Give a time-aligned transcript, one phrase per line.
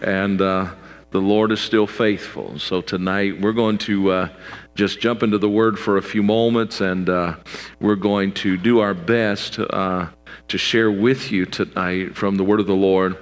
[0.00, 0.74] and uh,
[1.10, 2.58] the Lord is still faithful.
[2.58, 4.28] So tonight we're going to uh,
[4.74, 7.36] just jump into the Word for a few moments, and uh,
[7.80, 10.08] we're going to do our best uh,
[10.48, 13.16] to share with you tonight from the Word of the Lord.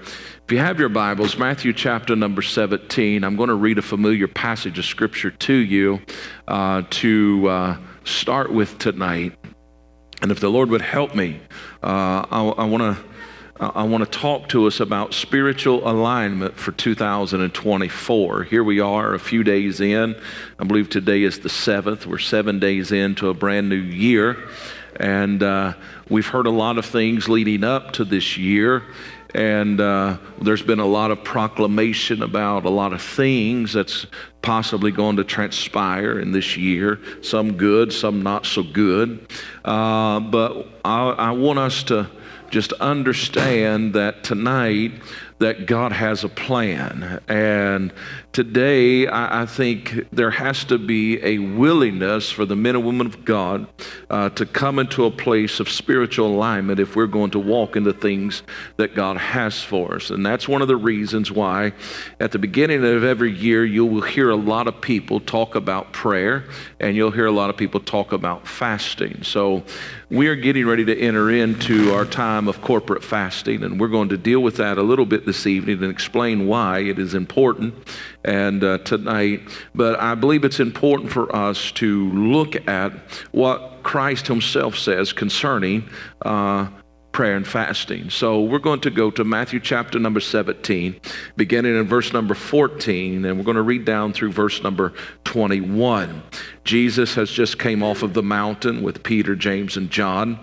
[0.45, 4.29] If you have your Bibles, Matthew chapter number 17, I'm going to read a familiar
[4.29, 6.01] passage of Scripture to you
[6.47, 9.37] uh, to uh, start with tonight.
[10.21, 11.41] And if the Lord would help me,
[11.83, 13.12] I, I want to
[13.63, 18.43] I want to talk to us about spiritual alignment for 2024.
[18.43, 20.21] Here we are, a few days in.
[20.59, 22.05] I believe today is the seventh.
[22.05, 24.37] We're seven days into a brand new year.
[24.97, 25.75] And uh,
[26.09, 28.83] we've heard a lot of things leading up to this year.
[29.33, 34.07] And uh, there's been a lot of proclamation about a lot of things that's
[34.43, 36.99] possibly going to transpire in this year.
[37.23, 39.25] Some good, some not so good.
[39.65, 42.11] Uh, but I, I want us to
[42.53, 44.93] just understand that tonight
[45.39, 47.21] that God has a plan.
[47.27, 47.93] And
[48.33, 53.07] today, I, I, think there has to be a willingness for the men and women
[53.07, 53.67] of God
[54.09, 57.85] uh, to come into a place of spiritual alignment if we're going to walk in
[57.85, 58.43] the things
[58.79, 60.11] that God has for us.
[60.11, 61.73] And that's one of the reasons why
[62.21, 65.93] at the beginning of every year, you will hear a lot of people talk about
[65.93, 66.45] prayer
[66.81, 69.23] and you'll hear a lot of people talk about fasting.
[69.25, 69.63] So
[70.13, 74.11] we are getting ready to enter into our time of corporate fasting, and we're going
[74.11, 77.75] to deal with that a little bit this evening and explain why it is important
[78.25, 79.43] and uh, tonight.
[79.75, 82.93] But I believe it's important for us to look at
[83.33, 85.89] what Christ Himself says concerning.
[86.21, 86.69] Uh,
[87.13, 88.11] prayer and fasting.
[88.11, 90.99] So we're going to go to Matthew chapter number 17,
[91.37, 96.23] beginning in verse number 14, and we're going to read down through verse number 21.
[96.65, 100.39] Jesus has just came off of the mountain with Peter, James, and John.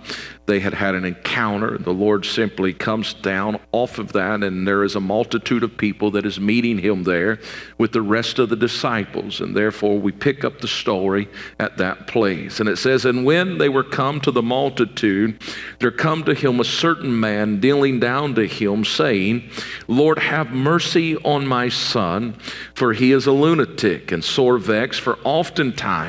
[0.48, 1.78] They had had an encounter.
[1.78, 6.10] The Lord simply comes down off of that, and there is a multitude of people
[6.12, 7.40] that is meeting him there
[7.78, 9.42] with the rest of the disciples.
[9.42, 12.60] And therefore, we pick up the story at that place.
[12.60, 15.40] And it says, And when they were come to the multitude,
[15.78, 19.52] there come to him a certain man dealing down to him, saying,
[19.88, 22.34] Lord, have mercy on my son,
[22.74, 26.09] for he is a lunatic and sore vexed, for oftentimes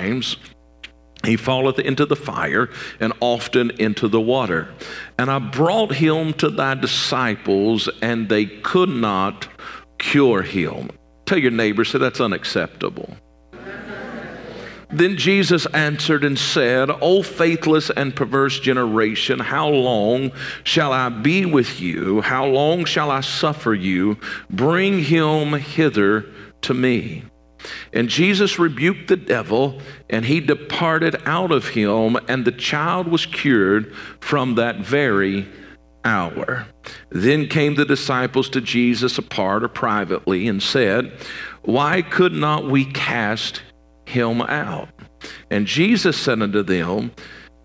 [1.25, 4.73] he falleth into the fire and often into the water.
[5.19, 9.49] And I brought him to thy disciples, and they could not
[9.99, 10.91] cure him.
[11.27, 13.17] Tell your neighbor, say that's unacceptable.
[14.93, 20.33] Then Jesus answered and said, O faithless and perverse generation, how long
[20.65, 22.23] shall I be with you?
[22.23, 24.19] How long shall I suffer you?
[24.49, 26.27] Bring him hither
[26.63, 27.23] to me.
[27.93, 33.27] And Jesus rebuked the devil, and he departed out of him, and the child was
[33.27, 35.47] cured from that very
[36.05, 36.67] hour.
[37.11, 41.13] Then came the disciples to Jesus apart or privately and said,
[41.63, 43.63] Why could not we cast
[44.07, 44.89] him out?
[45.51, 47.13] And Jesus said unto them,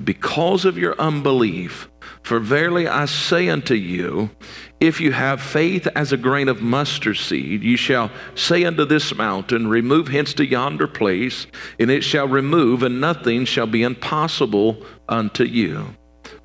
[0.04, 1.90] Because of your unbelief.
[2.26, 4.32] For verily I say unto you,
[4.80, 9.14] if you have faith as a grain of mustard seed, you shall say unto this
[9.14, 11.46] mountain, Remove hence to yonder place,
[11.80, 15.96] and it shall remove, and nothing shall be impossible unto you.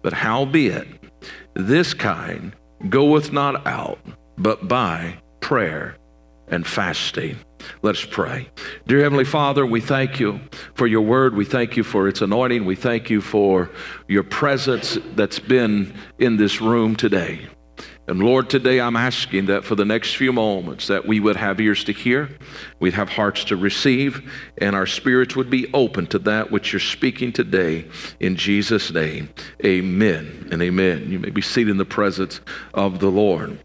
[0.02, 0.86] But howbeit,
[1.54, 2.54] this kind
[2.90, 4.00] goeth not out,
[4.36, 5.96] but by prayer
[6.50, 7.38] and fasting.
[7.82, 8.48] Let us pray.
[8.86, 10.40] Dear Heavenly Father, we thank you
[10.74, 11.34] for your word.
[11.34, 12.64] We thank you for its anointing.
[12.64, 13.70] We thank you for
[14.08, 17.48] your presence that's been in this room today.
[18.10, 21.60] And Lord, today I'm asking that for the next few moments that we would have
[21.60, 22.28] ears to hear,
[22.80, 24.28] we'd have hearts to receive,
[24.58, 27.86] and our spirits would be open to that which you're speaking today.
[28.18, 29.28] In Jesus' name,
[29.64, 31.08] amen and amen.
[31.08, 32.40] You may be seated in the presence
[32.74, 33.62] of the Lord.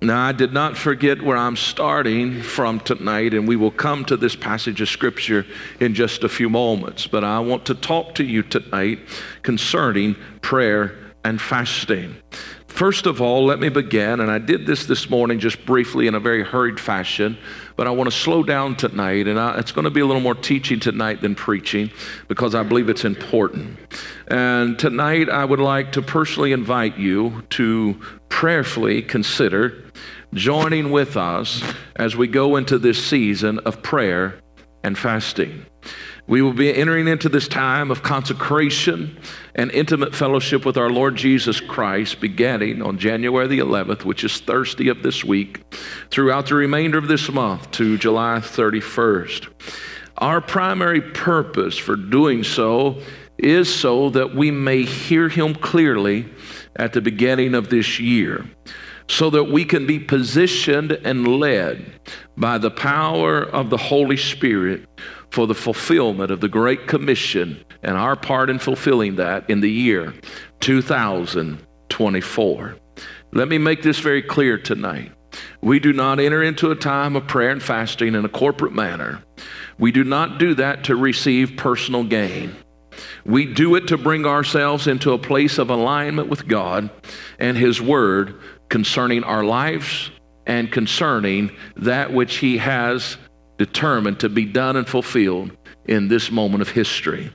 [0.00, 4.16] Now, I did not forget where I'm starting from tonight, and we will come to
[4.16, 5.44] this passage of Scripture
[5.80, 7.08] in just a few moments.
[7.08, 9.00] But I want to talk to you tonight
[9.42, 12.16] concerning prayer and fasting.
[12.68, 16.14] First of all, let me begin, and I did this this morning just briefly in
[16.14, 17.36] a very hurried fashion,
[17.74, 20.22] but I want to slow down tonight, and I, it's going to be a little
[20.22, 21.90] more teaching tonight than preaching
[22.28, 23.76] because I believe it's important.
[24.28, 29.84] And tonight, I would like to personally invite you to prayerfully consider
[30.34, 31.62] joining with us
[31.96, 34.40] as we go into this season of prayer
[34.84, 35.64] and fasting.
[36.26, 39.18] We will be entering into this time of consecration
[39.54, 44.38] and intimate fellowship with our Lord Jesus Christ beginning on January the 11th, which is
[44.38, 45.62] Thursday of this week,
[46.10, 49.48] throughout the remainder of this month to July 31st.
[50.18, 53.00] Our primary purpose for doing so
[53.38, 56.28] is so that we may hear Him clearly
[56.78, 58.44] at the beginning of this year.
[59.10, 61.98] so that we can be positioned and led
[62.36, 64.86] by the power of the Holy Spirit
[65.30, 69.70] for the fulfillment of the Great Commission and our part in fulfilling that in the
[69.70, 70.12] year
[70.60, 72.76] 2024.
[73.32, 75.12] Let me make this very clear tonight.
[75.60, 79.22] We do not enter into a time of prayer and fasting in a corporate manner.
[79.78, 82.56] We do not do that to receive personal gain.
[83.28, 86.88] We do it to bring ourselves into a place of alignment with God
[87.38, 88.40] and His Word
[88.70, 90.10] concerning our lives
[90.46, 93.18] and concerning that which He has
[93.58, 95.54] determined to be done and fulfilled
[95.84, 97.30] in this moment of history.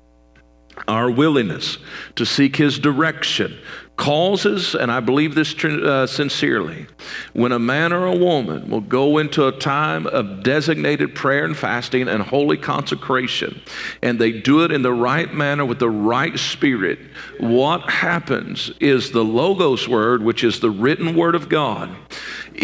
[0.88, 1.78] Our willingness
[2.16, 3.56] to seek His direction
[3.96, 6.88] causes, and I believe this uh, sincerely,
[7.34, 11.56] when a man or a woman will go into a time of designated prayer and
[11.56, 13.62] fasting and holy consecration,
[14.02, 17.00] and they do it in the right manner with the right spirit,
[17.40, 21.96] what happens is the Logos word, which is the written word of God,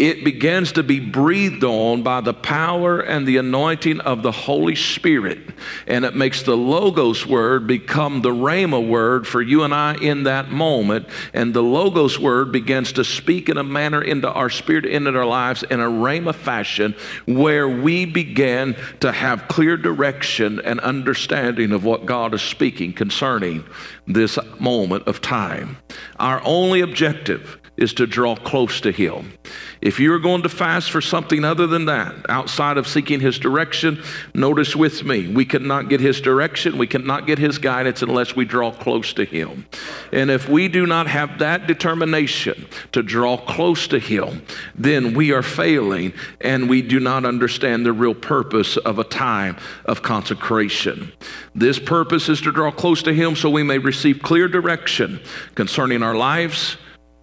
[0.00, 4.74] it begins to be breathed on by the power and the anointing of the Holy
[4.74, 5.38] Spirit.
[5.86, 10.22] And it makes the Logos word become the Rhema word for you and I in
[10.22, 11.06] that moment.
[11.34, 15.26] And the Logos word begins to speak in a manner into our spirit, into our
[15.26, 16.94] lives in a Rhema fashion
[17.26, 23.64] where we begin to have clear direction and understanding of what God is speaking concerning
[24.06, 25.76] this moment of time.
[26.18, 29.32] Our only objective is to draw close to Him.
[29.80, 34.02] If you're going to fast for something other than that, outside of seeking His direction,
[34.34, 38.44] notice with me, we cannot get His direction, we cannot get His guidance unless we
[38.44, 39.66] draw close to Him.
[40.12, 44.42] And if we do not have that determination to draw close to Him,
[44.74, 46.12] then we are failing
[46.42, 49.56] and we do not understand the real purpose of a time
[49.86, 51.12] of consecration.
[51.54, 55.20] This purpose is to draw close to Him so we may receive clear direction
[55.54, 56.76] concerning our lives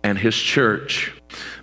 [0.04, 1.14] and His church.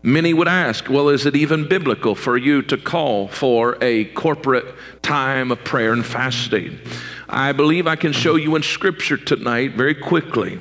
[0.03, 4.67] Many would ask, well, is it even biblical for you to call for a corporate
[5.03, 6.79] time of prayer and fasting?
[7.29, 10.61] I believe I can show you in Scripture tonight very quickly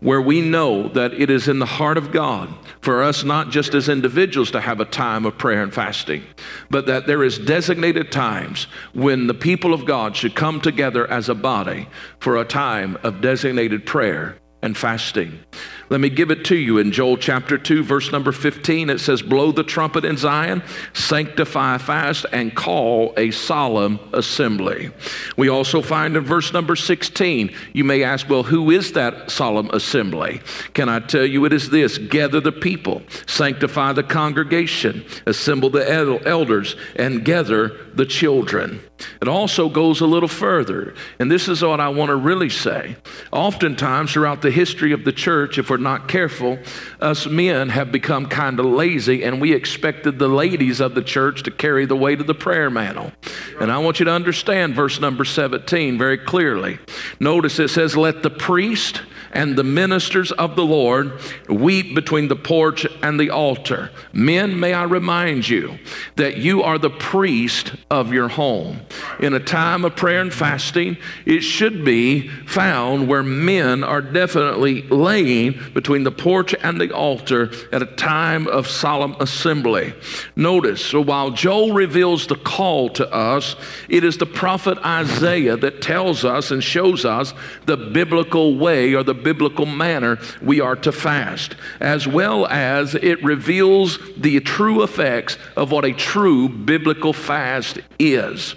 [0.00, 3.74] where we know that it is in the heart of God for us not just
[3.74, 6.22] as individuals to have a time of prayer and fasting,
[6.70, 11.28] but that there is designated times when the people of God should come together as
[11.28, 11.88] a body
[12.20, 15.40] for a time of designated prayer and fasting.
[15.88, 18.90] Let me give it to you in Joel chapter 2, verse number 15.
[18.90, 24.90] It says, Blow the trumpet in Zion, sanctify fast, and call a solemn assembly.
[25.36, 29.70] We also find in verse number 16, you may ask, Well, who is that solemn
[29.70, 30.40] assembly?
[30.74, 35.88] Can I tell you it is this gather the people, sanctify the congregation, assemble the
[36.26, 38.80] elders, and gather the children.
[39.20, 42.96] It also goes a little further, and this is what I want to really say.
[43.30, 46.58] Oftentimes, throughout the history of the church, if we're not careful,
[47.00, 51.42] us men have become kind of lazy, and we expected the ladies of the church
[51.44, 53.12] to carry the weight of the prayer mantle.
[53.60, 56.78] And I want you to understand verse number 17 very clearly.
[57.20, 59.02] Notice it says, Let the priest
[59.32, 63.90] and the ministers of the Lord weep between the porch and the altar.
[64.12, 65.78] Men, may I remind you
[66.16, 68.80] that you are the priest of your home.
[69.20, 74.82] In a time of prayer and fasting, it should be found where men are definitely
[74.82, 79.94] laying between the porch and the altar at a time of solemn assembly.
[80.34, 83.56] Notice, so while Joel reveals the call to us,
[83.88, 87.34] it is the prophet Isaiah that tells us and shows us
[87.66, 93.22] the biblical way or the biblical manner we are to fast, as well as it
[93.24, 98.54] reveals the true effects of what a true biblical fast is.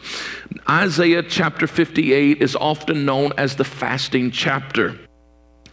[0.69, 4.99] Isaiah chapter 58 is often known as the fasting chapter.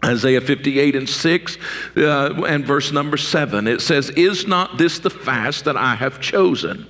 [0.04, 1.58] Isaiah 58 and 6
[1.96, 6.20] uh, and verse number 7, it says, Is not this the fast that I have
[6.20, 6.86] chosen?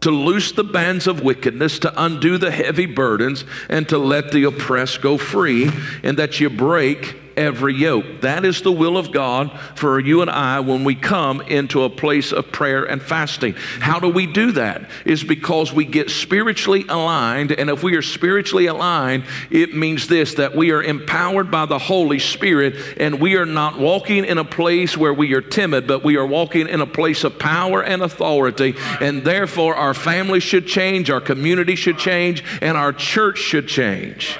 [0.00, 4.44] To loose the bands of wickedness, to undo the heavy burdens, and to let the
[4.44, 5.70] oppressed go free,
[6.02, 8.20] and that you break every yoke.
[8.20, 11.90] That is the will of God for you and I when we come into a
[11.90, 13.54] place of prayer and fasting.
[13.80, 14.90] How do we do that?
[15.06, 17.52] Is because we get spiritually aligned.
[17.52, 21.78] And if we are spiritually aligned, it means this that we are empowered by the
[21.78, 26.04] Holy Spirit and we are not walking in a place where we are timid, but
[26.04, 28.74] we are walking in a place of power and authority.
[29.00, 34.38] And therefore, our family should change, our community should change, and our church should change.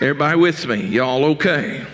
[0.00, 0.86] Everybody with me?
[0.88, 1.86] Y'all okay?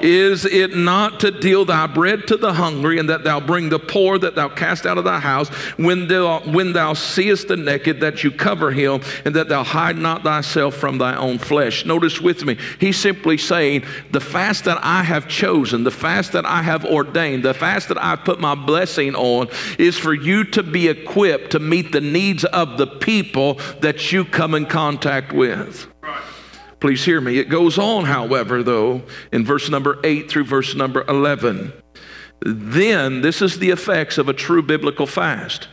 [0.00, 3.78] Is it not to deal thy bread to the hungry, and that thou bring the
[3.78, 5.48] poor that thou cast out of thy house,
[5.78, 9.96] when thou, when thou seest the naked, that you cover him, and that thou hide
[9.96, 11.84] not thyself from thy own flesh?
[11.84, 16.44] Notice with me, he's simply saying, The fast that I have chosen, the fast that
[16.44, 19.48] I have ordained, the fast that I've put my blessing on,
[19.78, 24.24] is for you to be equipped to meet the needs of the people that you
[24.24, 25.93] come in contact with.
[26.84, 27.38] Please hear me.
[27.38, 31.72] It goes on, however, though, in verse number 8 through verse number 11.
[32.42, 35.68] Then, this is the effects of a true biblical fast.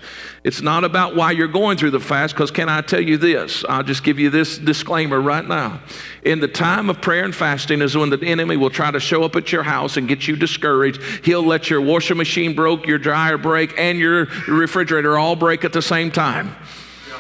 [0.46, 3.66] It's not about why you're going through the fast, because can I tell you this?
[3.68, 5.82] I'll just give you this disclaimer right now.
[6.24, 9.26] In the time of prayer and fasting is when the enemy will try to show
[9.26, 11.02] up at your house and get you discouraged.
[11.26, 15.74] He'll let your washing machine break, your dryer break, and your refrigerator all break at
[15.74, 16.56] the same time.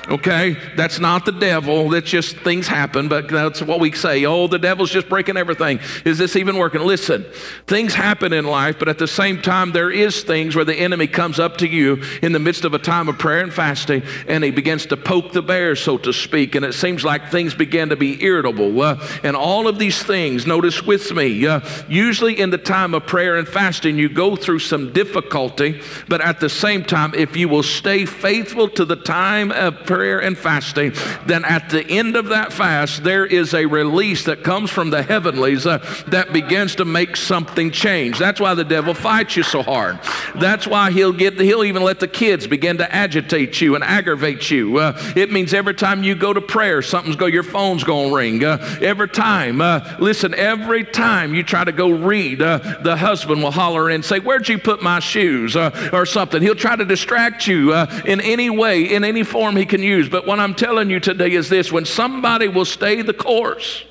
[0.08, 0.58] Okay?
[0.75, 1.89] That's not the devil.
[1.89, 4.25] That's just things happen, but that's what we say.
[4.25, 5.79] Oh, the devil's just breaking everything.
[6.05, 6.81] Is this even working?
[6.81, 7.25] Listen,
[7.67, 11.08] things happen in life, but at the same time, there is things where the enemy
[11.08, 14.43] comes up to you in the midst of a time of prayer and fasting, and
[14.43, 17.89] he begins to poke the bear, so to speak, and it seems like things begin
[17.89, 18.81] to be irritable.
[18.81, 23.05] Uh, and all of these things, notice with me, uh, usually in the time of
[23.05, 27.48] prayer and fasting, you go through some difficulty, but at the same time, if you
[27.48, 30.93] will stay faithful to the time of prayer and fasting,
[31.25, 35.03] then at the end of that fast, there is a release that comes from the
[35.03, 38.17] heavenlies uh, that begins to make something change.
[38.17, 40.00] That's why the devil fights you so hard.
[40.36, 44.50] That's why he'll get he'll even let the kids begin to agitate you and aggravate
[44.50, 44.77] you.
[44.77, 48.43] Uh, it means every time you go to prayer, something's go your phone's gonna ring.
[48.43, 53.43] Uh, every time, uh, listen, every time you try to go read, uh, the husband
[53.43, 56.41] will holler and say, "Where'd you put my shoes?" Uh, or something.
[56.41, 57.74] He'll try to distract you
[58.05, 60.09] in any way, in any form he can use.
[60.09, 61.71] But what I'm telling you today is this.
[61.71, 63.85] When somebody will stay the course,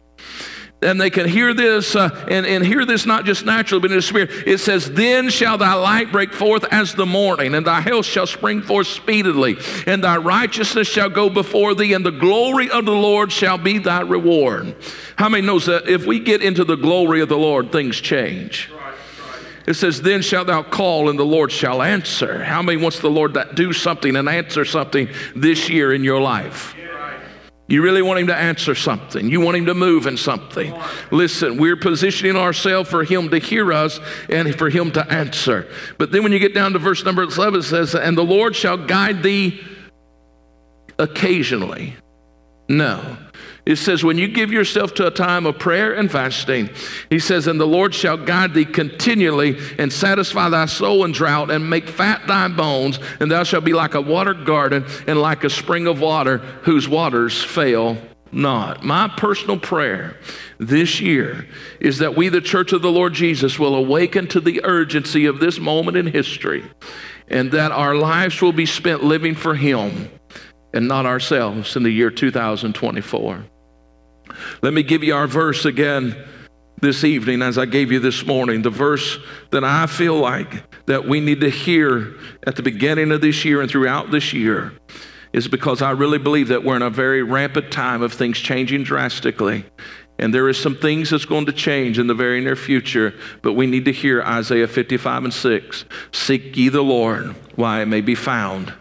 [0.82, 3.98] and they can hear this uh, and, and hear this not just naturally but in
[3.98, 4.30] the spirit.
[4.46, 8.26] It says then shall thy light break forth as the morning and thy health shall
[8.26, 9.56] spring forth speedily
[9.86, 13.78] and thy righteousness shall go before thee and the glory of the lord shall be
[13.78, 14.74] thy reward.
[15.16, 18.70] How many knows that if we get into the glory of the lord things change
[19.70, 22.42] it says, Then shalt thou call, and the Lord shall answer.
[22.42, 26.20] How many wants the Lord to do something and answer something this year in your
[26.20, 26.74] life?
[27.70, 29.28] You really want him to answer something.
[29.28, 30.74] You want him to move in something.
[31.12, 35.70] Listen, we're positioning ourselves for him to hear us and for him to answer.
[35.96, 38.56] But then when you get down to verse number 11, it says, And the Lord
[38.56, 39.60] shall guide thee
[40.98, 41.94] occasionally.
[42.68, 43.16] No.
[43.66, 46.70] It says, when you give yourself to a time of prayer and fasting,
[47.10, 51.50] he says, and the Lord shall guide thee continually and satisfy thy soul in drought
[51.50, 55.44] and make fat thy bones, and thou shalt be like a watered garden and like
[55.44, 57.98] a spring of water whose waters fail
[58.32, 58.84] not.
[58.84, 60.16] My personal prayer
[60.58, 61.48] this year
[61.80, 65.40] is that we, the church of the Lord Jesus, will awaken to the urgency of
[65.40, 66.64] this moment in history
[67.28, 70.10] and that our lives will be spent living for Him
[70.72, 73.44] and not ourselves in the year 2024.
[74.62, 76.16] Let me give you our verse again
[76.80, 78.62] this evening as I gave you this morning.
[78.62, 79.18] The verse
[79.50, 82.14] that I feel like that we need to hear
[82.46, 84.72] at the beginning of this year and throughout this year
[85.32, 88.82] is because I really believe that we're in a very rampant time of things changing
[88.84, 89.64] drastically.
[90.18, 93.54] And there is some things that's going to change in the very near future, but
[93.54, 95.84] we need to hear Isaiah 55 and 6.
[96.12, 98.74] Seek ye the Lord why it may be found.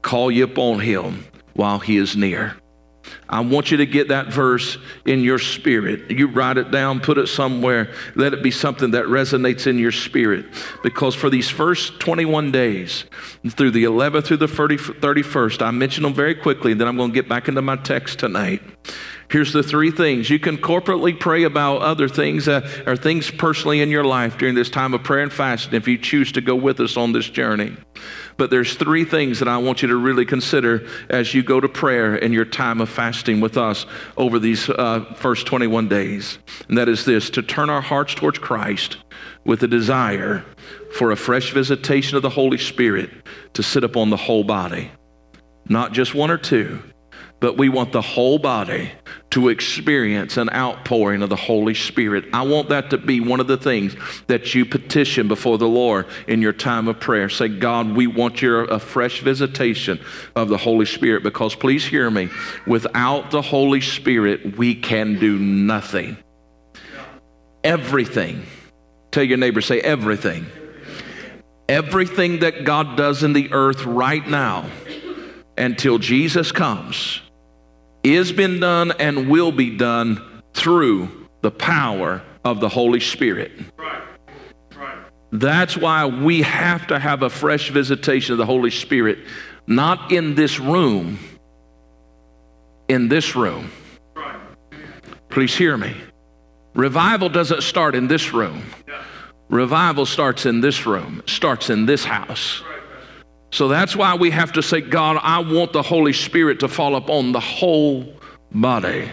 [0.00, 1.24] Call ye upon him
[1.58, 2.56] while he is near.
[3.28, 6.10] I want you to get that verse in your spirit.
[6.10, 7.92] You write it down, put it somewhere.
[8.14, 10.46] Let it be something that resonates in your spirit.
[10.84, 13.06] Because for these first 21 days,
[13.50, 17.10] through the 11th through the 31st, I mentioned them very quickly, and then I'm going
[17.10, 18.62] to get back into my text tonight.
[19.30, 20.30] Here's the three things.
[20.30, 24.54] You can corporately pray about other things uh, or things personally in your life during
[24.54, 27.28] this time of prayer and fasting if you choose to go with us on this
[27.28, 27.76] journey.
[28.38, 31.68] But there's three things that I want you to really consider as you go to
[31.68, 33.84] prayer in your time of fasting with us
[34.16, 36.38] over these uh, first 21 days.
[36.68, 38.98] And that is this to turn our hearts towards Christ
[39.44, 40.44] with a desire
[40.94, 43.10] for a fresh visitation of the Holy Spirit
[43.54, 44.92] to sit upon the whole body.
[45.68, 46.80] Not just one or two,
[47.40, 48.90] but we want the whole body
[49.30, 52.24] to experience an outpouring of the Holy Spirit.
[52.32, 53.94] I want that to be one of the things
[54.26, 57.28] that you petition before the Lord in your time of prayer.
[57.28, 60.00] Say, God, we want your a fresh visitation
[60.34, 62.28] of the Holy Spirit because please hear me,
[62.66, 66.16] without the Holy Spirit, we can do nothing.
[67.62, 68.46] Everything.
[69.12, 70.46] Tell your neighbor, say everything.
[71.68, 74.68] Everything that God does in the earth right now
[75.56, 77.20] until Jesus comes
[78.14, 83.52] is been done and will be done through the power of the Holy Spirit.
[85.30, 89.18] That's why we have to have a fresh visitation of the Holy Spirit,
[89.66, 91.18] not in this room,
[92.88, 93.70] in this room.
[95.28, 95.94] Please hear me.
[96.74, 98.62] Revival doesn't start in this room.
[99.50, 102.62] Revival starts in this room, starts in this house.
[102.62, 102.77] Right.
[103.50, 106.96] So that's why we have to say, God, I want the Holy Spirit to fall
[106.96, 108.14] upon the whole
[108.52, 109.10] body.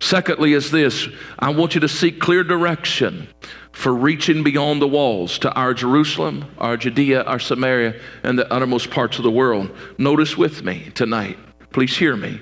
[0.00, 3.28] Secondly, is this I want you to seek clear direction
[3.72, 8.90] for reaching beyond the walls to our Jerusalem, our Judea, our Samaria, and the uttermost
[8.90, 9.74] parts of the world.
[9.98, 11.38] Notice with me tonight,
[11.72, 12.40] please hear me.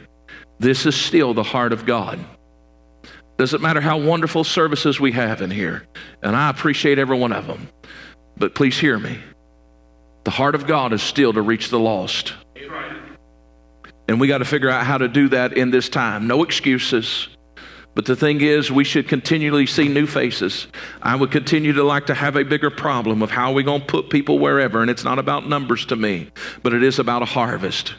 [0.59, 2.19] This is still the heart of God.
[3.38, 5.87] Doesn't matter how wonderful services we have in here,
[6.23, 7.69] and I appreciate every one of them,
[8.37, 9.19] but please hear me.
[10.25, 12.35] The heart of God is still to reach the lost.
[14.09, 16.26] And we got to figure out how to do that in this time.
[16.26, 17.29] No excuses.
[17.95, 20.67] But the thing is, we should continually see new faces.
[21.03, 23.87] I would continue to like to have a bigger problem of how we going to
[23.87, 24.81] put people wherever.
[24.81, 26.31] And it's not about numbers to me,
[26.63, 27.95] but it is about a harvest.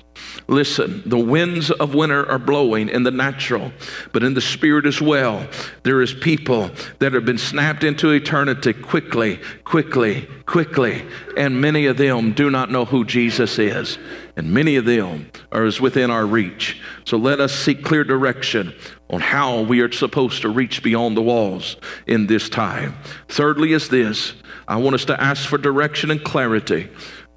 [0.47, 3.71] Listen, the winds of winter are blowing in the natural,
[4.11, 5.47] but in the spirit as well.
[5.83, 11.05] There is people that have been snapped into eternity quickly, quickly, quickly,
[11.37, 13.97] and many of them do not know who Jesus is.
[14.35, 16.81] And many of them are as within our reach.
[17.05, 18.73] So let us seek clear direction
[19.09, 21.75] on how we are supposed to reach beyond the walls
[22.07, 22.95] in this time.
[23.27, 24.33] Thirdly, is this
[24.67, 26.89] I want us to ask for direction and clarity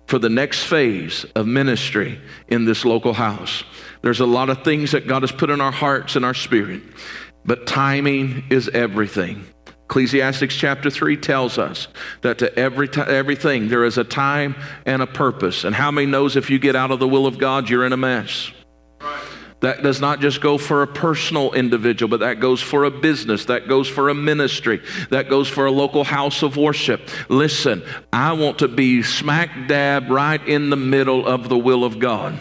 [0.06, 3.64] for the next phase of ministry in this local house.
[4.02, 6.82] There's a lot of things that God has put in our hearts and our spirit,
[7.44, 9.44] but timing is everything.
[9.86, 11.86] Ecclesiastics chapter 3 tells us
[12.22, 15.62] that to every t- everything there is a time and a purpose.
[15.62, 17.92] And how many knows if you get out of the will of God, you're in
[17.92, 18.50] a mess?
[19.66, 23.46] That does not just go for a personal individual, but that goes for a business,
[23.46, 24.80] that goes for a ministry,
[25.10, 27.10] that goes for a local house of worship.
[27.28, 27.82] Listen,
[28.12, 32.38] I want to be smack dab right in the middle of the will of God.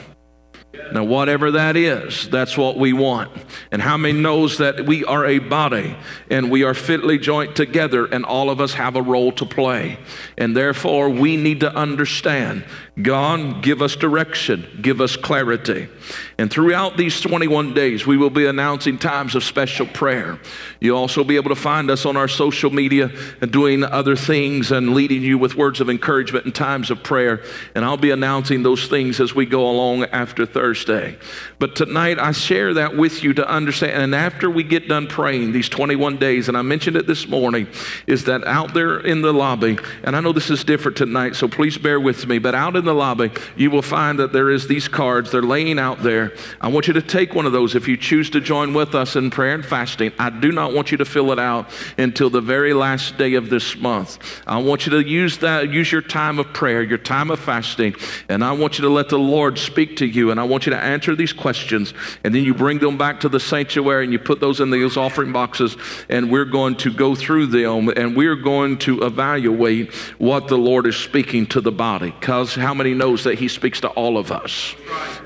[0.91, 3.31] Now, whatever that is, that's what we want.
[3.71, 5.97] And how many knows that we are a body
[6.29, 9.97] and we are fitly joined together and all of us have a role to play.
[10.37, 12.65] And therefore, we need to understand
[13.01, 15.89] God, give us direction, give us clarity.
[16.37, 20.39] And throughout these 21 days, we will be announcing times of special prayer.
[20.79, 24.71] You'll also be able to find us on our social media and doing other things
[24.71, 27.43] and leading you with words of encouragement and times of prayer.
[27.73, 31.17] And I'll be announcing those things as we go along after Thursday.
[31.59, 34.01] But tonight, I share that with you to understand.
[34.01, 37.67] And after we get done praying these 21 days, and I mentioned it this morning,
[38.07, 41.49] is that out there in the lobby, and I know this is different tonight, so
[41.49, 44.67] please bear with me, but out in the lobby, you will find that there is
[44.67, 45.31] these cards.
[45.31, 46.33] They're laying out there.
[46.61, 49.15] I want you to take one of those if you choose to join with us
[49.15, 50.13] in prayer and fasting.
[50.19, 53.49] I do not want you to fill it out until the very last day of
[53.49, 54.19] this month.
[54.45, 57.95] I want you to use that, use your time of prayer, your time of fasting,
[58.29, 60.31] and I want you to let the Lord speak to you.
[60.31, 61.93] And I want you to answer these questions,
[62.23, 64.97] and then you bring them back to the sanctuary and you put those in those
[64.97, 65.75] offering boxes,
[66.09, 70.85] and we're going to go through them and we're going to evaluate what the Lord
[70.85, 72.11] is speaking to the body.
[72.11, 74.75] Because how many knows that He speaks to all of us?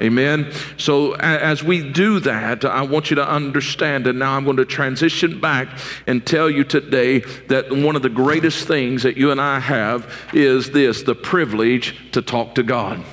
[0.01, 0.51] Amen.
[0.77, 4.65] So as we do that, I want you to understand, and now I'm going to
[4.65, 5.67] transition back
[6.07, 10.11] and tell you today that one of the greatest things that you and I have
[10.33, 13.03] is this the privilege to talk to God.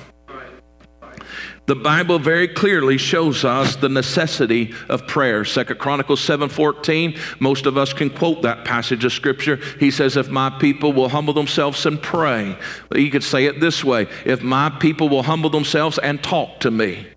[1.67, 5.43] The Bible very clearly shows us the necessity of prayer.
[5.43, 9.59] Second Chronicles 7:14, most of us can quote that passage of scripture.
[9.77, 12.55] He says, "If my people will humble themselves and pray."
[12.95, 16.71] You could say it this way, "If my people will humble themselves and talk to
[16.71, 17.07] me."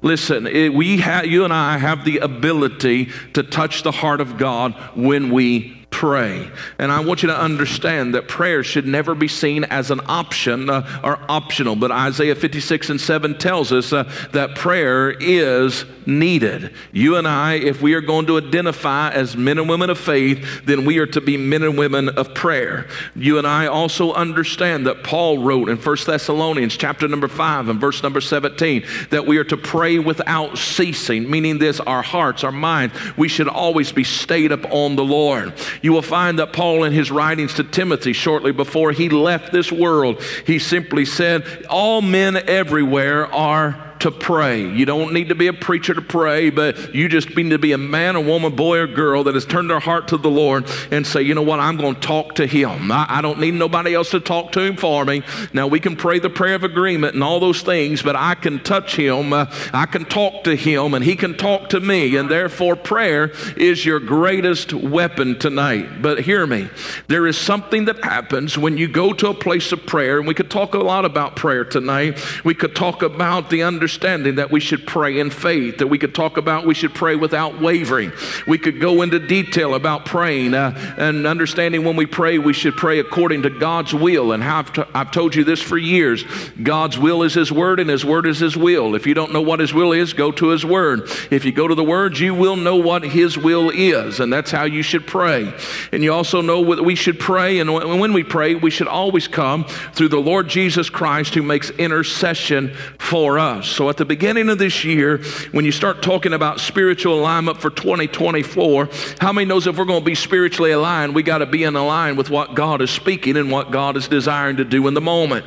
[0.00, 4.38] Listen, it, we have, you and I have the ability to touch the heart of
[4.38, 6.50] God when we pray.
[6.78, 10.70] And I want you to understand that prayer should never be seen as an option
[10.70, 11.76] uh, or optional.
[11.76, 16.72] But Isaiah 56 and 7 tells us uh, that prayer is needed.
[16.92, 20.64] You and I, if we are going to identify as men and women of faith,
[20.64, 22.88] then we are to be men and women of prayer.
[23.14, 27.80] You and I also understand that Paul wrote in 1 Thessalonians chapter number 5 and
[27.80, 32.52] verse number 17 that we are to pray without ceasing, meaning this our hearts, our
[32.52, 35.52] minds, we should always be stayed up on the Lord.
[35.82, 39.72] You will find that Paul, in his writings to Timothy shortly before he left this
[39.72, 44.66] world, he simply said, All men everywhere are to pray.
[44.68, 47.72] You don't need to be a preacher to pray, but you just need to be
[47.72, 50.68] a man, a woman, boy, or girl that has turned their heart to the Lord
[50.90, 52.90] and say, you know what, I'm going to talk to Him.
[52.90, 55.22] I, I don't need nobody else to talk to Him for me.
[55.52, 58.62] Now, we can pray the prayer of agreement and all those things, but I can
[58.62, 59.32] touch Him.
[59.32, 62.16] Uh, I can talk to Him, and He can talk to me.
[62.16, 66.00] And therefore, prayer is your greatest weapon tonight.
[66.00, 66.70] But hear me,
[67.08, 70.34] there is something that happens when you go to a place of prayer, and we
[70.34, 72.18] could talk a lot about prayer tonight.
[72.44, 76.14] We could talk about the understanding that we should pray in faith, that we could
[76.14, 78.12] talk about we should pray without wavering.
[78.46, 82.76] We could go into detail about praying uh, and understanding when we pray, we should
[82.76, 84.32] pray according to God's will.
[84.32, 86.24] And I've, t- I've told you this for years
[86.62, 88.94] God's will is His word, and His word is His will.
[88.94, 91.08] If you don't know what His will is, go to His word.
[91.30, 94.50] If you go to the word, you will know what His will is, and that's
[94.50, 95.52] how you should pray.
[95.92, 99.28] And you also know that we should pray, and when we pray, we should always
[99.28, 103.79] come through the Lord Jesus Christ who makes intercession for us.
[103.80, 107.70] So at the beginning of this year, when you start talking about spiritual alignment for
[107.70, 108.90] 2024,
[109.22, 111.72] how many knows if we're going to be spiritually aligned, we got to be in
[111.72, 115.00] line with what God is speaking and what God is desiring to do in the
[115.00, 115.46] moment.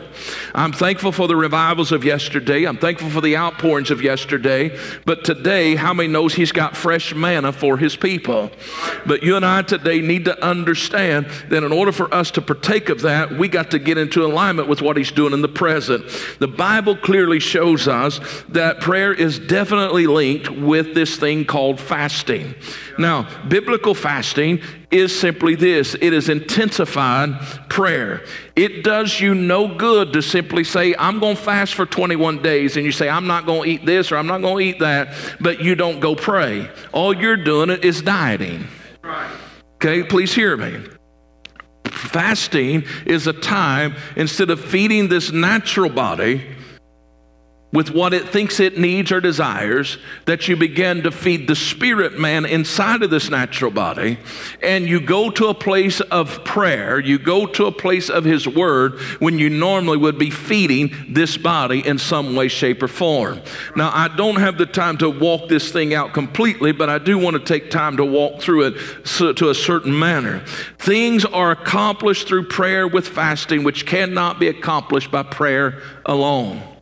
[0.56, 2.66] I'm thankful for the revivals of yesterday.
[2.66, 4.76] I'm thankful for the outpourings of yesterday.
[5.06, 8.50] But today, how many knows He's got fresh manna for His people?
[9.06, 12.90] But you and I today need to understand that in order for us to partake
[12.90, 16.04] of that, we got to get into alignment with what He's doing in the present.
[16.40, 18.20] The Bible clearly shows us
[18.50, 22.56] that prayer is definitely linked with this thing called fasting.
[22.98, 28.24] Now, biblical fasting is simply this it is intensified prayer.
[28.56, 32.78] It does you no good to simply say, I'm going to fast for 21 days,
[32.78, 34.80] and you say, I'm not going to eat this or I'm not going to eat
[34.80, 36.70] that, but you don't go pray.
[36.92, 38.68] All you're doing is dieting.
[39.76, 40.86] Okay, please hear me.
[41.86, 46.46] Fasting is a time, instead of feeding this natural body,
[47.74, 52.20] with what it thinks it needs or desires, that you begin to feed the spirit
[52.20, 54.18] man inside of this natural body,
[54.62, 58.48] and you go to a place of prayer, you go to a place of His
[58.48, 63.42] Word when you normally would be feeding this body in some way, shape, or form.
[63.76, 67.18] Now, I don't have the time to walk this thing out completely, but I do
[67.18, 70.46] want to take time to walk through it to a certain manner.
[70.78, 76.73] Things are accomplished through prayer with fasting, which cannot be accomplished by prayer alone.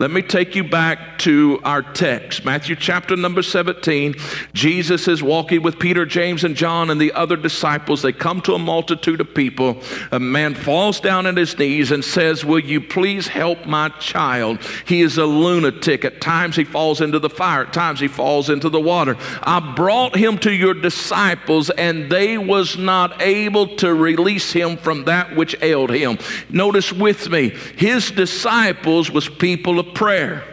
[0.00, 4.14] Let me take you back to our text, Matthew chapter number 17.
[4.54, 8.00] Jesus is walking with Peter, James, and John and the other disciples.
[8.00, 9.82] They come to a multitude of people.
[10.10, 14.60] A man falls down on his knees and says, Will you please help my child?
[14.86, 16.06] He is a lunatic.
[16.06, 19.18] At times he falls into the fire, at times he falls into the water.
[19.42, 25.04] I brought him to your disciples, and they was not able to release him from
[25.04, 26.16] that which ailed him.
[26.48, 30.44] Notice with me, his disciples was people of prayer.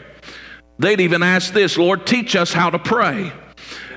[0.79, 3.31] They'd even ask this Lord, teach us how to pray.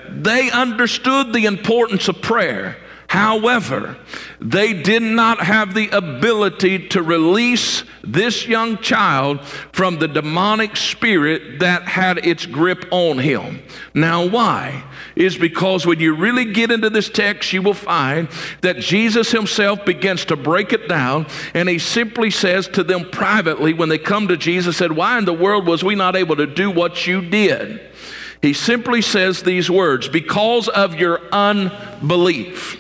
[0.09, 2.77] They understood the importance of prayer.
[3.11, 3.97] However,
[4.41, 11.59] they did not have the ability to release this young child from the demonic spirit
[11.59, 13.65] that had its grip on him.
[13.95, 14.85] Now, why?
[15.17, 18.29] Is because when you really get into this text, you will find
[18.61, 23.73] that Jesus himself begins to break it down, and he simply says to them privately
[23.75, 26.47] when they come to Jesus, said, Why in the world was we not able to
[26.47, 27.81] do what you did?
[28.41, 32.80] He simply says these words, because of your unbelief.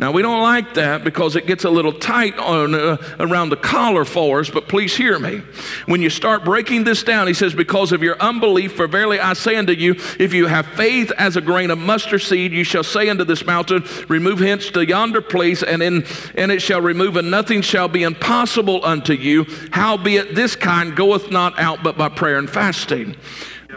[0.00, 3.56] Now, we don't like that because it gets a little tight on, uh, around the
[3.56, 5.42] collar for us, but please hear me.
[5.84, 9.34] When you start breaking this down, he says, Because of your unbelief, for verily I
[9.34, 12.82] say unto you, if you have faith as a grain of mustard seed, you shall
[12.82, 17.16] say unto this mountain, Remove hence to yonder place, and, in, and it shall remove,
[17.16, 19.44] and nothing shall be impossible unto you.
[19.72, 23.16] Howbeit this kind goeth not out but by prayer and fasting.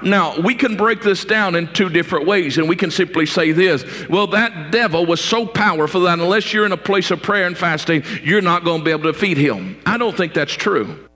[0.02, 3.52] Now, we can break this down in two different ways, and we can simply say
[3.52, 7.46] this well, that devil was so powerful that unless you're in a place of prayer
[7.46, 9.80] and fasting, you're not going to be able to defeat him.
[9.86, 11.08] I don't think that's true.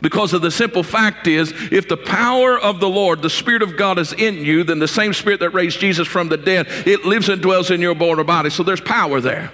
[0.00, 3.76] Because of the simple fact is, if the power of the Lord, the Spirit of
[3.76, 7.04] God is in you, then the same Spirit that raised Jesus from the dead, it
[7.04, 8.50] lives and dwells in your mortal body.
[8.50, 9.52] So there's power there.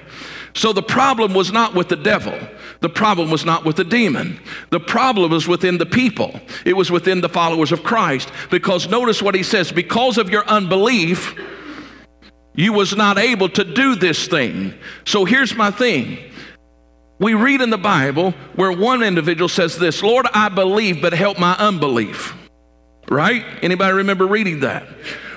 [0.54, 2.36] So the problem was not with the devil.
[2.80, 4.40] The problem was not with the demon.
[4.70, 6.40] The problem was within the people.
[6.64, 8.30] It was within the followers of Christ.
[8.50, 11.34] Because notice what he says because of your unbelief,
[12.54, 14.74] you was not able to do this thing.
[15.04, 16.18] So here's my thing.
[17.18, 21.38] We read in the Bible where one individual says this, Lord, I believe, but help
[21.38, 22.34] my unbelief.
[23.08, 23.44] Right?
[23.62, 24.86] Anybody remember reading that?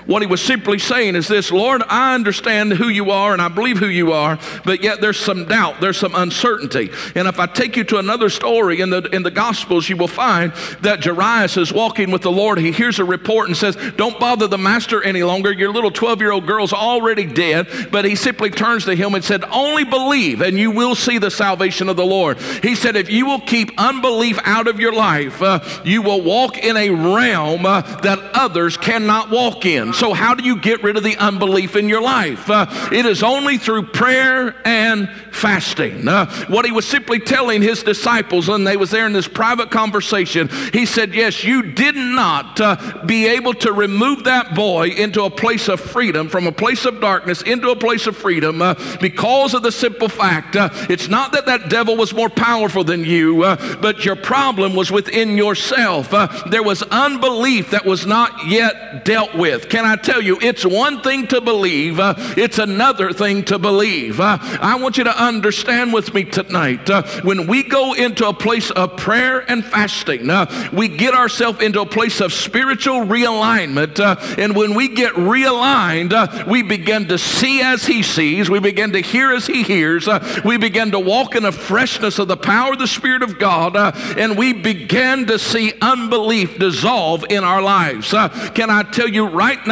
[0.05, 3.47] What he was simply saying is this Lord, I understand who you are and I
[3.47, 6.89] believe who you are, but yet there's some doubt, there's some uncertainty.
[7.15, 10.07] And if I take you to another story in the, in the Gospels, you will
[10.07, 12.57] find that Jairus is walking with the Lord.
[12.59, 15.51] He hears a report and says, Don't bother the master any longer.
[15.51, 17.67] Your little 12 year old girl's already dead.
[17.91, 21.31] But he simply turns to him and said, Only believe and you will see the
[21.31, 22.39] salvation of the Lord.
[22.63, 26.57] He said, If you will keep unbelief out of your life, uh, you will walk
[26.57, 29.90] in a realm uh, that others cannot walk in.
[29.93, 32.49] So, how do you get rid of the unbelief in your life?
[32.49, 36.07] Uh, it is only through prayer and fasting.
[36.07, 39.71] Uh, what he was simply telling his disciples when they was there in this private
[39.71, 45.23] conversation, he said, Yes, you did not uh, be able to remove that boy into
[45.23, 48.75] a place of freedom, from a place of darkness into a place of freedom, uh,
[48.99, 53.03] because of the simple fact uh, it's not that that devil was more powerful than
[53.03, 56.11] you, uh, but your problem was within yourself.
[56.49, 59.69] There was unbelief that was not yet dealt with.
[59.69, 64.19] Can I tell you, it's one thing to believe, uh, it's another thing to believe.
[64.19, 66.89] I want you to understand with me tonight.
[66.89, 71.61] Uh, when we go into a place of prayer and fasting, uh, we get ourselves
[71.61, 73.99] into a place of spiritual realignment.
[73.99, 78.59] Uh, and when we get realigned, uh, we begin to see as He sees, we
[78.59, 82.27] begin to hear as He hears, uh, we begin to walk in the freshness of
[82.27, 87.25] the power of the Spirit of God, uh, and we begin to see unbelief dissolve
[87.29, 88.11] in our lives.
[88.11, 89.70] can I tell you right now,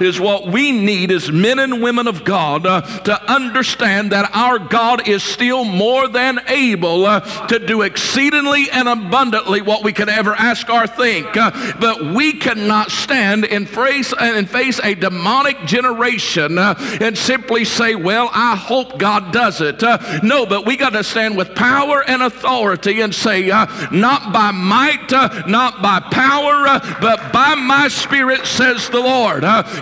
[0.00, 5.08] is what we need as men and women of God to understand that our God
[5.08, 10.34] is still more than able uh, to do exceedingly and abundantly what we can ever
[10.34, 11.36] ask or think.
[11.36, 17.64] Uh, but we cannot stand and face, and face a demonic generation uh, and simply
[17.64, 19.82] say, Well, I hope God does it.
[19.82, 24.32] Uh, no, but we got to stand with power and authority and say, uh, Not
[24.32, 29.17] by might, uh, not by power, but by my spirit, says the Lord.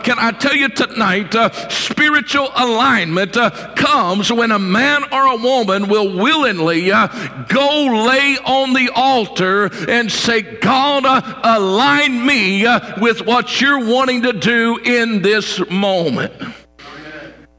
[0.03, 1.35] Can I tell you tonight,
[1.70, 3.35] spiritual alignment
[3.77, 7.09] comes when a man or a woman will willingly uh,
[7.49, 13.85] go lay on the altar and say, God, uh, align me uh, with what you're
[13.85, 16.33] wanting to do in this moment.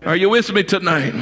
[0.04, 1.14] Are you with me tonight?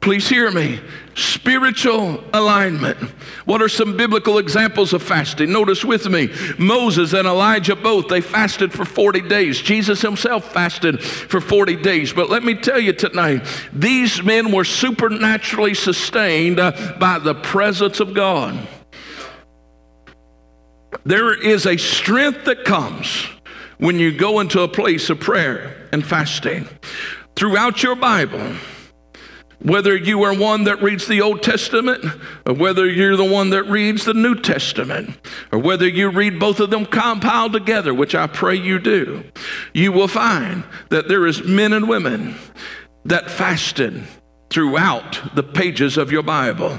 [0.00, 0.80] Please hear me.
[1.14, 2.98] Spiritual alignment.
[3.44, 5.52] What are some biblical examples of fasting?
[5.52, 9.60] Notice with me Moses and Elijah both, they fasted for 40 days.
[9.60, 12.12] Jesus himself fasted for 40 days.
[12.12, 18.00] But let me tell you tonight, these men were supernaturally sustained uh, by the presence
[18.00, 18.66] of God.
[21.04, 23.26] There is a strength that comes
[23.78, 26.68] when you go into a place of prayer and fasting.
[27.36, 28.54] Throughout your Bible,
[29.64, 32.04] whether you are one that reads the Old Testament,
[32.46, 35.18] or whether you're the one that reads the New Testament,
[35.50, 39.24] or whether you read both of them compiled together, which I pray you do,
[39.72, 42.36] you will find that there is men and women
[43.06, 44.04] that fasted
[44.50, 46.78] throughout the pages of your Bible.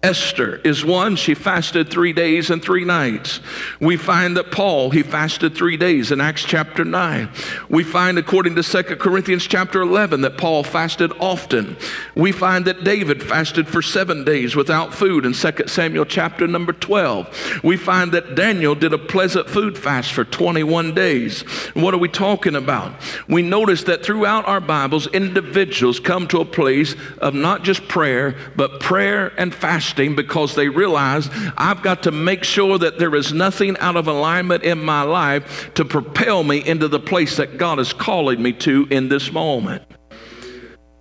[0.00, 1.16] Esther is one.
[1.16, 3.40] She fasted three days and three nights.
[3.80, 7.28] We find that Paul, he fasted three days in Acts chapter 9.
[7.68, 11.76] We find, according to 2 Corinthians chapter 11, that Paul fasted often.
[12.14, 16.72] We find that David fasted for seven days without food in 2 Samuel chapter number
[16.72, 17.64] 12.
[17.64, 21.42] We find that Daniel did a pleasant food fast for 21 days.
[21.74, 22.94] What are we talking about?
[23.26, 28.36] We notice that throughout our Bibles, individuals come to a place of not just prayer,
[28.54, 33.14] but prayer and fasting fasting because they realize I've got to make sure that there
[33.14, 37.58] is nothing out of alignment in my life to propel me into the place that
[37.58, 39.82] God is calling me to in this moment.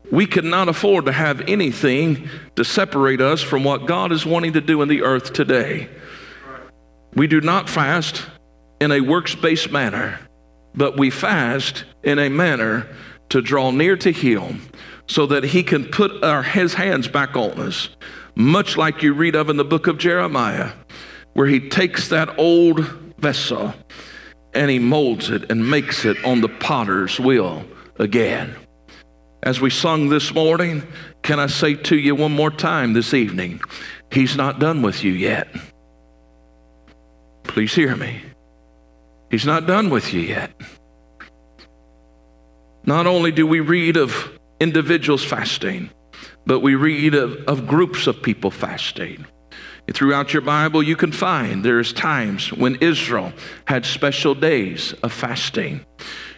[0.10, 4.62] We cannot afford to have anything to separate us from what God is wanting to
[4.62, 5.90] do in the earth today.
[7.14, 8.26] We do not fast
[8.80, 10.20] in a works based manner,
[10.76, 12.88] but we fast in a manner
[13.30, 14.62] to draw near to Him
[15.08, 17.90] so that He can put our, His hands back on us
[18.38, 20.72] much like you read of in the book of Jeremiah,
[21.34, 22.82] where he takes that old
[23.18, 23.74] vessel
[24.54, 27.66] and he molds it and makes it on the potter's wheel
[27.98, 28.56] again.
[29.42, 30.84] As we sung this morning,
[31.24, 33.60] can I say to you one more time this evening,
[34.12, 35.48] he's not done with you yet.
[37.44, 38.22] Please hear me.
[39.32, 40.52] He's not done with you yet.
[42.86, 45.90] Not only do we read of individuals fasting,
[46.48, 49.26] but we read of, of groups of people fasting.
[49.94, 53.32] Throughout your Bible, you can find there's times when Israel
[53.66, 55.86] had special days of fasting.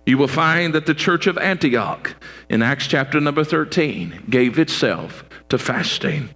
[0.06, 2.15] You will find that the church of Antioch
[2.50, 6.30] in Acts chapter number 13 gave itself to fasting.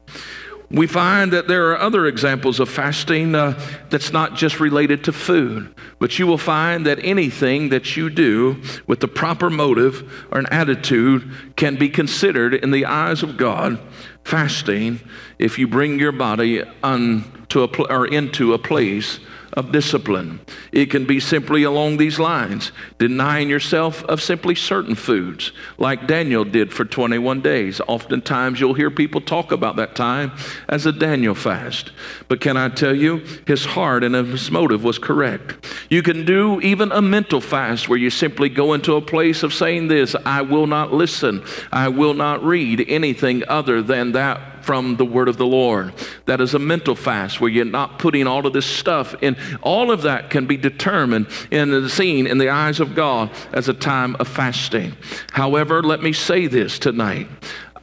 [0.73, 5.13] We find that there are other examples of fasting uh, that's not just related to
[5.13, 10.39] food, but you will find that anything that you do with the proper motive or
[10.39, 13.79] an attitude can be considered in the eyes of God
[14.23, 14.99] fasting
[15.37, 19.19] if you bring your body unto a pl- or into a place
[19.53, 20.39] of discipline.
[20.71, 26.43] It can be simply along these lines denying yourself of simply certain foods, like Daniel
[26.43, 27.81] did for 21 days.
[27.87, 30.31] Oftentimes, you'll hear people talk about that time
[30.67, 31.91] as a Daniel fast.
[32.27, 35.65] But can I tell you, his heart and his motive was correct.
[35.89, 39.53] You can do even a mental fast where you simply go into a place of
[39.53, 44.97] saying this I will not listen, I will not read anything other than that from
[44.97, 45.93] the word of the Lord.
[46.25, 49.35] That is a mental fast where you're not putting all of this stuff in.
[49.61, 53.73] All of that can be determined and seen in the eyes of God as a
[53.73, 54.95] time of fasting.
[55.31, 57.27] However, let me say this tonight.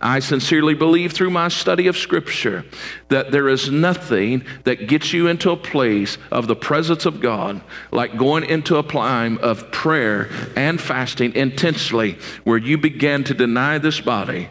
[0.02, 2.64] I sincerely believe through my study of Scripture
[3.08, 7.60] that there is nothing that gets you into a place of the presence of God
[7.92, 13.76] like going into a time of prayer and fasting intensely, where you begin to deny
[13.76, 14.48] this body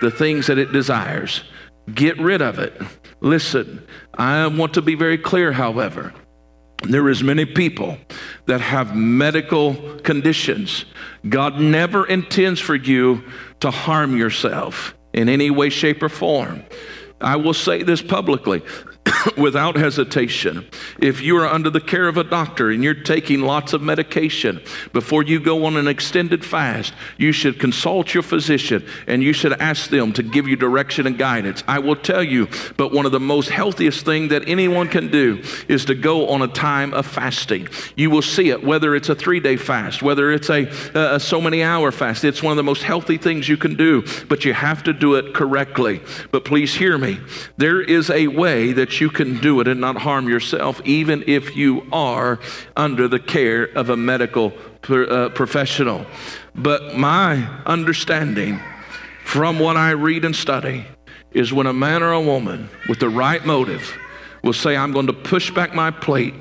[0.00, 1.42] the things that it desires
[1.92, 2.80] Get rid of it.
[3.20, 6.12] Listen, I want to be very clear, however.
[6.82, 7.96] There is many people
[8.46, 10.84] that have medical conditions.
[11.28, 13.24] God never intends for you
[13.60, 16.62] to harm yourself in any way, shape, or form.
[17.20, 18.62] I will say this publicly.
[19.36, 20.66] without hesitation.
[20.98, 24.60] If you are under the care of a doctor and you're taking lots of medication,
[24.92, 29.52] before you go on an extended fast, you should consult your physician and you should
[29.60, 31.62] ask them to give you direction and guidance.
[31.68, 35.42] I will tell you, but one of the most healthiest things that anyone can do
[35.68, 37.68] is to go on a time of fasting.
[37.96, 41.40] You will see it, whether it's a three day fast, whether it's a, a so
[41.40, 42.24] many hour fast.
[42.24, 45.14] It's one of the most healthy things you can do, but you have to do
[45.14, 46.00] it correctly.
[46.30, 47.18] But please hear me.
[47.56, 51.56] There is a way that you can do it and not harm yourself, even if
[51.56, 52.38] you are
[52.76, 54.52] under the care of a medical
[54.88, 56.06] uh, professional.
[56.54, 58.60] But my understanding
[59.24, 60.86] from what I read and study
[61.32, 63.96] is when a man or a woman with the right motive
[64.42, 66.34] will say, I'm going to push back my plate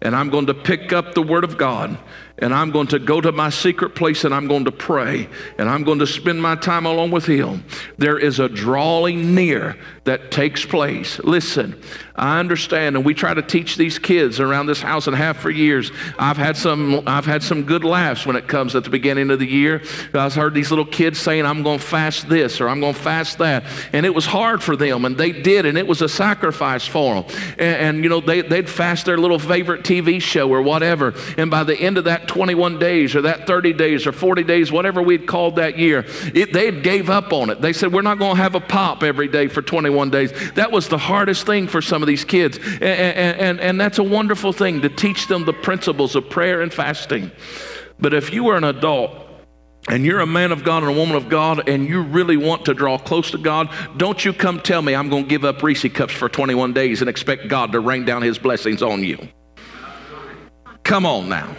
[0.00, 1.98] and I'm going to pick up the Word of God
[2.38, 5.28] and I'm going to go to my secret place and I'm going to pray
[5.58, 7.64] and I'm going to spend my time alone with Him.
[7.98, 9.76] There is a drawing near
[10.10, 11.20] that takes place.
[11.20, 11.80] Listen,
[12.16, 15.50] I understand, and we try to teach these kids around this house and have for
[15.50, 15.92] years.
[16.18, 19.38] I've had some, I've had some good laughs when it comes at the beginning of
[19.38, 19.82] the year.
[20.12, 23.00] I've heard these little kids saying, "I'm going to fast this" or "I'm going to
[23.00, 26.08] fast that," and it was hard for them, and they did, and it was a
[26.08, 27.24] sacrifice for them.
[27.52, 31.50] And, and you know, they, they'd fast their little favorite TV show or whatever, and
[31.50, 35.02] by the end of that 21 days or that 30 days or 40 days, whatever
[35.02, 37.60] we'd called that year, it, they gave up on it.
[37.60, 40.72] They said, "We're not going to have a pop every day for 21 days." That
[40.72, 42.56] was the hardest thing for some of these kids.
[42.56, 46.72] And, and, and that's a wonderful thing to teach them the principles of prayer and
[46.72, 47.30] fasting.
[47.98, 49.26] But if you are an adult,
[49.88, 52.66] and you're a man of God and a woman of God, and you really want
[52.66, 55.62] to draw close to God, don't you come tell me I'm going to give up
[55.62, 59.28] Reese cups for 21 days and expect God to rain down his blessings on you.
[60.84, 61.54] Come on now.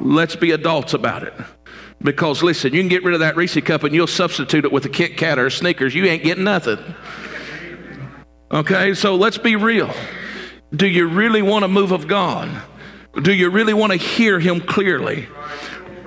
[0.00, 1.34] Let's be adults about it.
[2.02, 4.84] Because listen, you can get rid of that Reese cup and you'll substitute it with
[4.84, 5.94] a Kit Kat or a Snickers.
[5.94, 6.78] You ain't getting nothing.
[8.50, 9.92] Okay, so let's be real.
[10.74, 12.62] Do you really want a move of God?
[13.22, 15.28] Do you really want to hear Him clearly?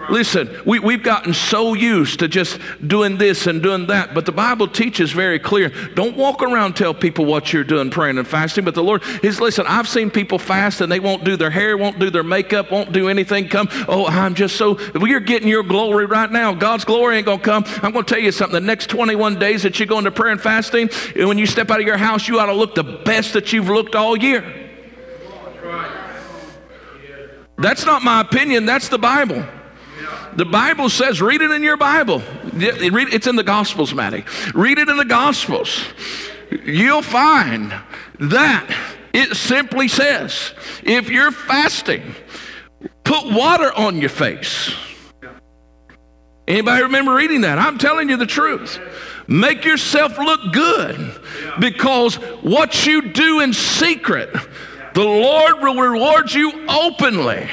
[0.10, 4.32] Listen, we, we've gotten so used to just doing this and doing that, but the
[4.32, 5.70] Bible teaches very clear.
[5.96, 8.64] Don't walk around tell people what you're doing, praying and fasting.
[8.64, 11.78] But the Lord is, listen, I've seen people fast and they won't do their hair,
[11.78, 13.50] won't do their makeup, won't do anything.
[13.50, 16.54] Come, oh, I'm just so, you're getting your glory right now.
[16.54, 17.64] God's glory ain't to come.
[17.84, 18.54] I'm to tell you something.
[18.54, 21.70] The next 21 days that you go into prayer and fasting, and when you step
[21.72, 24.64] out of your house, you ought to look the best that you've looked all year.
[27.58, 29.44] That's not my opinion, that's the Bible.
[30.38, 32.22] The Bible says, read it in your Bible.
[32.54, 34.24] It's in the Gospels, Maddie.
[34.54, 35.84] Read it in the Gospels.
[36.64, 37.74] You'll find
[38.20, 38.74] that
[39.14, 42.14] it simply says, if you're fasting,
[43.04, 44.76] put water on your face.
[46.48, 47.58] Anybody remember reading that?
[47.58, 48.80] I'm telling you the truth.
[49.28, 51.20] Make yourself look good
[51.60, 54.30] because what you do in secret,
[54.94, 57.50] the Lord will reward you openly.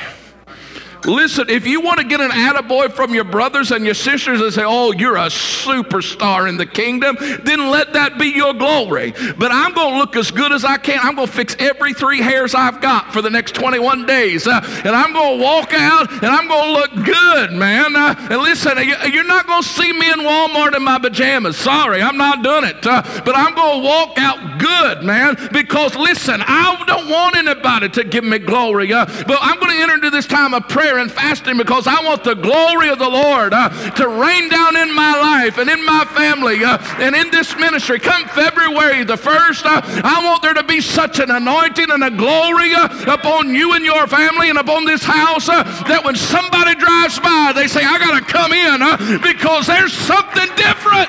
[1.06, 4.52] Listen, if you want to get an attaboy from your brothers and your sisters and
[4.52, 9.12] say, oh, you're a superstar in the kingdom, then let that be your glory.
[9.38, 10.98] But I'm going to look as good as I can.
[11.02, 14.46] I'm going to fix every three hairs I've got for the next 21 days.
[14.46, 17.96] Uh, and I'm going to walk out and I'm going to look good, man.
[17.96, 18.78] Uh, and listen,
[19.12, 21.56] you're not going to see me in Walmart in my pajamas.
[21.56, 22.86] Sorry, I'm not doing it.
[22.86, 27.88] Uh, but I'm going to walk out good, man, because listen, I don't want anybody
[27.90, 30.93] to give me glory, uh, but I'm going to enter into this time of prayer
[30.98, 34.94] and fasting because I want the glory of the Lord uh, to rain down in
[34.94, 37.98] my life and in my family uh, and in this ministry.
[37.98, 42.10] Come February the 1st, uh, I want there to be such an anointing and a
[42.10, 46.74] glory uh, upon you and your family and upon this house uh, that when somebody
[46.74, 51.08] drives by, they say, I got to come in because there's something different.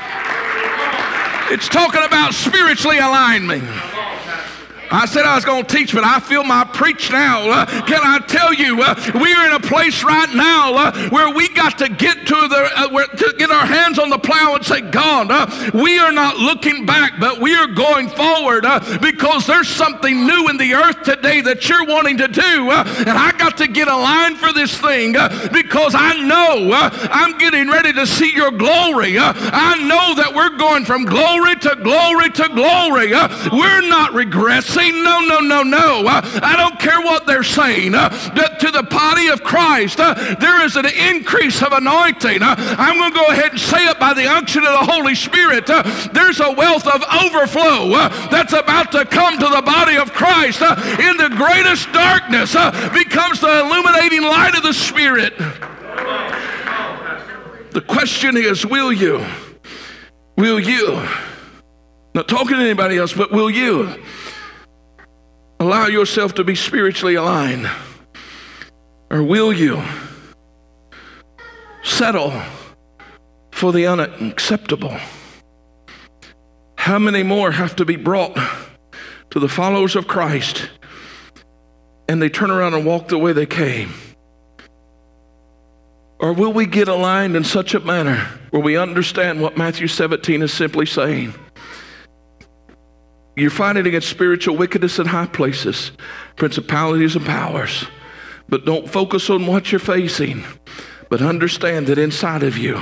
[1.52, 3.62] It's talking about spiritually aligned me.
[4.92, 7.50] I said I was going to teach, but I feel my preach now.
[7.50, 11.34] Uh, can I tell you, uh, we are in a place right now uh, where
[11.34, 14.64] we got to get to the uh, to get our hands on the plow and
[14.64, 19.48] say, God, uh, we are not looking back, but we are going forward uh, because
[19.48, 23.58] there's something new in the earth today that you're wanting to do, and I got
[23.58, 25.14] to get aligned for this thing
[25.52, 29.18] because I know I'm getting ready to see your glory.
[29.18, 33.10] I know that we're going from glory to glory to glory.
[33.52, 36.08] we're not regressing no, no, no, no.
[36.08, 37.96] Uh, I don't care what they're saying.
[37.96, 42.40] Uh, that to the body of Christ, uh, there is an increase of anointing.
[42.42, 45.70] I'm going to go ahead and say it by the unction of the Holy Spirit.
[45.70, 45.84] Uh,
[46.14, 50.62] there's a wealth of overflow uh, that's about to come to the body of Christ.
[50.62, 52.54] Uh, in the greatest darkness
[52.94, 55.38] becomes the illuminating light of the Spirit.
[57.72, 59.26] The question is, will you?
[60.38, 61.08] Will you?
[62.14, 64.02] Not talking to anybody else, but will you?
[65.60, 67.70] allow yourself to be spiritually aligned?
[69.10, 69.82] Or will you
[71.84, 72.32] settle
[73.56, 74.98] for the unacceptable?
[76.78, 78.38] How many more have to be brought
[79.30, 80.70] to the followers of Christ
[82.10, 83.94] and they turn around and walk the way they came?
[86.20, 90.42] Or will we get aligned in such a manner where we understand what Matthew 17
[90.42, 91.34] is simply saying?
[93.38, 95.94] You're fighting against spiritual wickedness in high places,
[96.36, 97.86] principalities and powers.
[98.50, 100.44] But don't focus on what you're facing,
[101.10, 102.82] but understand that inside of you,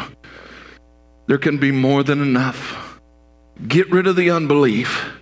[1.27, 2.99] there can be more than enough.
[3.67, 5.21] Get rid of the unbelief.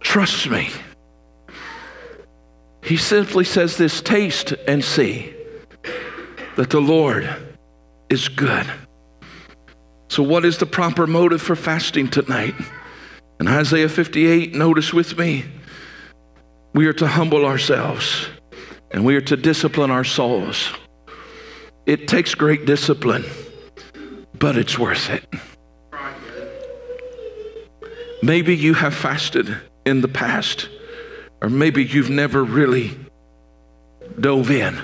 [0.00, 0.70] Trust me.
[2.82, 5.34] He simply says this taste and see
[6.56, 7.28] that the Lord
[8.08, 8.66] is good.
[10.08, 12.54] So, what is the proper motive for fasting tonight?
[13.40, 15.44] In Isaiah 58, notice with me,
[16.74, 18.28] we are to humble ourselves
[18.90, 20.72] and we are to discipline our souls.
[21.86, 23.24] It takes great discipline,
[24.38, 25.24] but it's worth it.
[28.22, 30.68] Maybe you have fasted in the past,
[31.40, 32.98] or maybe you've never really
[34.18, 34.78] dove in.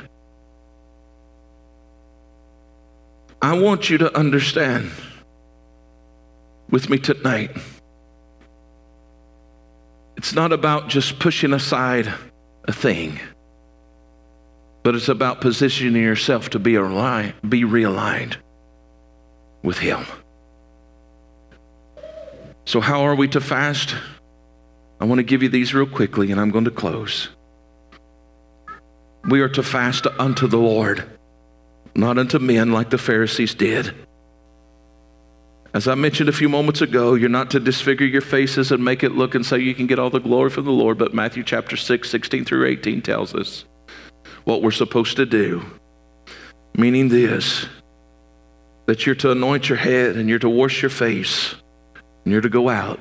[3.41, 4.91] I want you to understand
[6.71, 7.57] with me tonight
[10.17, 12.13] it's not about just pushing aside
[12.65, 13.19] a thing,
[14.85, 18.37] but it's about positioning yourself to be, aligned, be realigned
[19.63, 20.05] with Him.
[22.65, 23.95] So, how are we to fast?
[25.01, 27.29] I want to give you these real quickly, and I'm going to close.
[29.25, 31.05] We are to fast unto the Lord,
[31.95, 33.95] not unto men like the Pharisees did.
[35.75, 39.03] As I mentioned a few moments ago, you're not to disfigure your faces and make
[39.03, 41.43] it look and say you can get all the glory from the Lord, but Matthew
[41.43, 43.65] chapter 6, 16 through 18 tells us
[44.45, 45.65] what we're supposed to do.
[46.77, 47.67] Meaning this
[48.93, 51.55] that you're to anoint your head and you're to wash your face
[52.25, 53.01] and you're to go out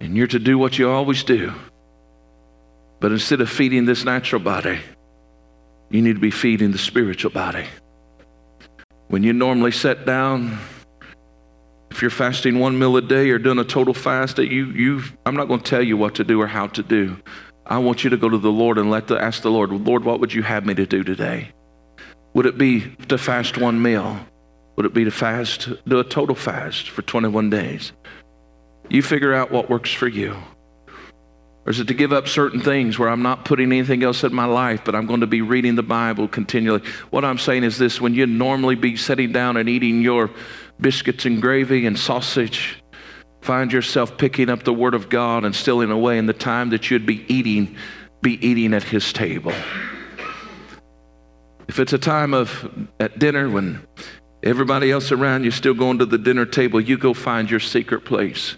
[0.00, 1.52] and you're to do what you always do.
[2.98, 4.80] But instead of feeding this natural body,
[5.90, 7.66] you need to be feeding the spiritual body.
[9.08, 10.58] When you normally sit down,
[11.90, 15.02] if you're fasting one meal a day or doing a total fast, that you, you,
[15.26, 17.18] I'm not going to tell you what to do or how to do.
[17.66, 20.06] I want you to go to the Lord and let the, ask the Lord, Lord,
[20.06, 21.50] what would you have me to do today?
[22.32, 24.18] Would it be to fast one meal?
[24.78, 27.90] Would it be to fast, do a total fast for 21 days?
[28.88, 30.36] You figure out what works for you.
[31.66, 34.32] Or is it to give up certain things where I'm not putting anything else in
[34.32, 36.82] my life, but I'm going to be reading the Bible continually?
[37.10, 40.30] What I'm saying is this when you normally be sitting down and eating your
[40.80, 42.80] biscuits and gravy and sausage,
[43.40, 46.88] find yourself picking up the Word of God and stealing away in the time that
[46.88, 47.76] you'd be eating,
[48.22, 49.52] be eating at His table.
[51.66, 53.84] If it's a time of at dinner when
[54.48, 58.04] everybody else around you still going to the dinner table, you go find your secret
[58.04, 58.56] place.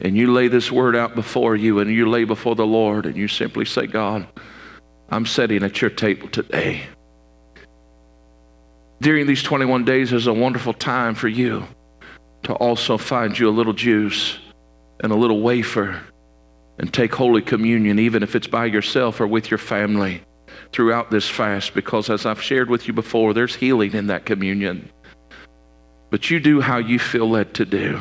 [0.00, 3.16] And you lay this word out before you and you lay before the Lord and
[3.16, 4.26] you simply say, God,
[5.08, 6.82] I'm sitting at your table today.
[9.00, 11.66] During these 21 days is a wonderful time for you
[12.44, 14.38] to also find you a little juice
[15.00, 16.00] and a little wafer
[16.78, 20.22] and take Holy Communion, even if it's by yourself or with your family
[20.72, 24.90] throughout this fast, because as I've shared with you before, there's healing in that communion.
[26.12, 27.98] But you do how you feel led to do.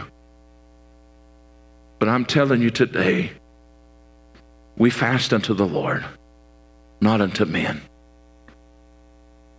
[1.97, 3.31] But I'm telling you today,
[4.75, 6.03] we fast unto the Lord,
[6.99, 7.81] not unto men.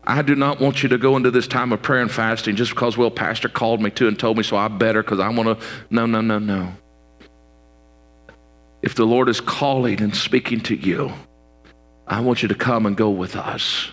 [0.04, 2.72] I do not want you to go into this time of prayer and fasting just
[2.72, 5.58] because, well, Pastor called me to and told me, so I better because I want
[5.58, 5.66] to.
[5.88, 6.74] No, no, no, no.
[8.82, 11.10] If the Lord is calling and speaking to you,
[12.06, 13.90] I want you to come and go with us.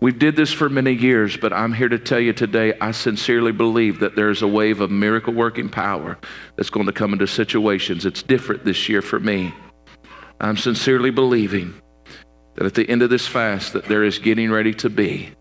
[0.00, 3.52] We did this for many years, but I'm here to tell you today, I sincerely
[3.52, 6.16] believe that there's a wave of miracle working power
[6.56, 8.06] that's going to come into situations.
[8.06, 9.54] It's different this year for me.
[10.40, 11.74] I'm sincerely believing
[12.54, 15.34] that at the end of this fast that there is getting ready to be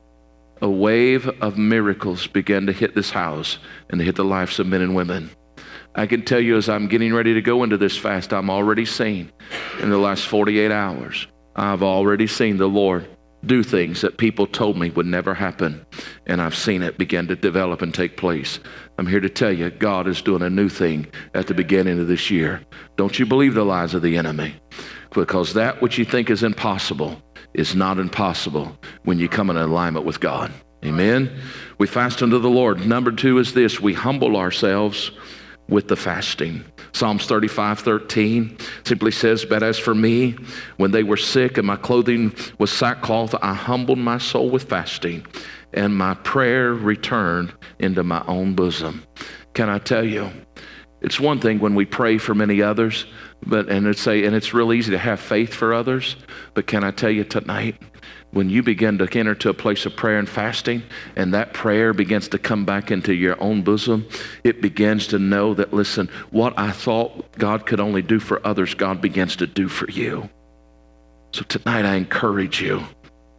[0.62, 4.68] a wave of miracles begin to hit this house and to hit the lives of
[4.68, 5.30] men and women.
[5.96, 8.86] I can tell you as I'm getting ready to go into this fast, I'm already
[8.86, 9.32] seeing
[9.82, 13.08] in the last 48 hours, I've already seen the Lord
[13.46, 15.86] do things that people told me would never happen.
[16.26, 18.60] And I've seen it begin to develop and take place.
[18.98, 22.08] I'm here to tell you, God is doing a new thing at the beginning of
[22.08, 22.62] this year.
[22.98, 24.56] Don't you believe the lies of the enemy?
[25.12, 27.22] Because that which you think is impossible
[27.54, 30.52] is not impossible when you come in alignment with God.
[30.84, 31.42] Amen.
[31.78, 32.86] We fast unto the Lord.
[32.86, 35.12] Number two is this we humble ourselves
[35.70, 36.64] with the fasting.
[36.92, 40.36] Psalms 35 13 simply says, But as for me,
[40.78, 45.26] when they were sick and my clothing was sackcloth, I humbled my soul with fasting,
[45.74, 49.04] and my prayer returned into my own bosom.
[49.54, 50.30] Can I tell you?
[51.02, 53.06] It's one thing when we pray for many others,
[53.46, 56.16] but and it's a, and it's real easy to have faith for others.
[56.54, 57.76] But can I tell you tonight,
[58.32, 60.84] when you begin to enter to a place of prayer and fasting,
[61.16, 64.08] and that prayer begins to come back into your own bosom,
[64.44, 68.76] it begins to know that, listen, what I thought God could only do for others,
[68.76, 70.30] God begins to do for you.
[71.32, 72.84] So tonight, I encourage you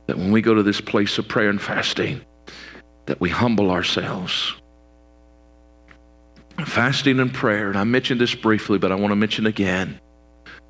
[0.07, 2.23] that when we go to this place of prayer and fasting,
[3.07, 4.55] that we humble ourselves.
[6.67, 10.01] Fasting and prayer, and I mentioned this briefly, but I want to mention again.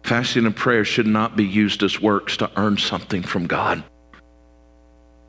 [0.04, 3.84] Fasting and prayer should not be used as works to earn something from God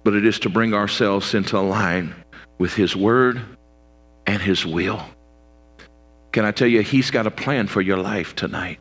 [0.04, 2.16] but it is to bring ourselves into line
[2.58, 3.42] with His Word
[4.26, 5.04] and His will.
[6.32, 8.80] Can I tell you, He's got a plan for your life tonight.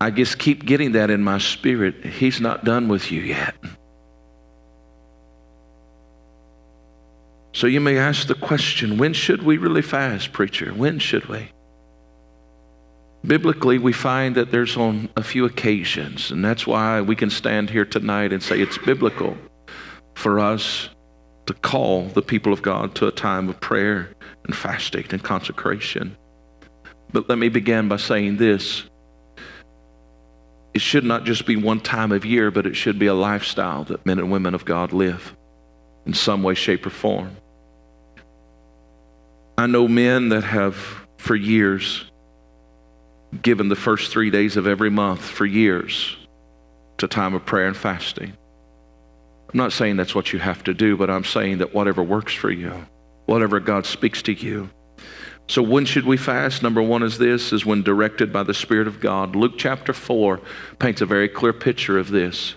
[0.00, 2.04] I just keep getting that in my spirit.
[2.04, 3.54] He's not done with you yet.
[7.54, 10.72] So you may ask the question when should we really fast, preacher?
[10.72, 11.52] When should we?
[13.24, 17.70] Biblically, we find that there's on a few occasions, and that's why we can stand
[17.70, 19.38] here tonight and say it's biblical
[20.14, 20.88] for us
[21.46, 24.10] to call the people of God to a time of prayer
[24.44, 26.16] and fasting and consecration.
[27.12, 28.82] But let me begin by saying this.
[30.74, 33.84] It should not just be one time of year, but it should be a lifestyle
[33.84, 35.36] that men and women of God live
[36.04, 37.36] in some way, shape, or form.
[39.56, 40.76] I know men that have,
[41.16, 42.04] for years,
[43.42, 46.16] given the first three days of every month for years
[46.98, 48.32] to time of prayer and fasting.
[49.52, 52.34] I'm not saying that's what you have to do, but I'm saying that whatever works
[52.34, 52.86] for you,
[53.26, 54.70] whatever God speaks to you.
[55.46, 56.62] So when should we fast?
[56.62, 59.36] Number one is this, is when directed by the Spirit of God.
[59.36, 60.40] Luke chapter 4
[60.78, 62.54] paints a very clear picture of this.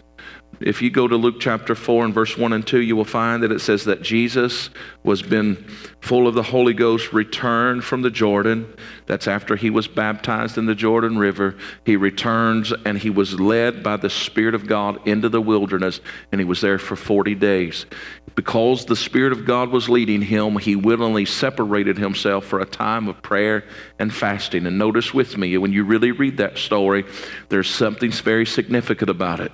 [0.60, 3.44] If you go to Luke chapter 4 and verse 1 and 2, you will find
[3.44, 4.72] that it says that Jesus
[5.04, 5.56] was been
[6.02, 8.74] full of the Holy Ghost, returned from the Jordan.
[9.06, 11.56] That's after he was baptized in the Jordan River.
[11.86, 16.02] He returns and he was led by the Spirit of God into the wilderness,
[16.32, 17.86] and he was there for 40 days.
[18.34, 23.08] Because the Spirit of God was leading him, he willingly separated himself for a time
[23.08, 23.64] of prayer
[24.00, 24.66] and fasting.
[24.66, 27.06] And notice with me, when you really read that story,
[27.50, 29.52] there's something very significant about it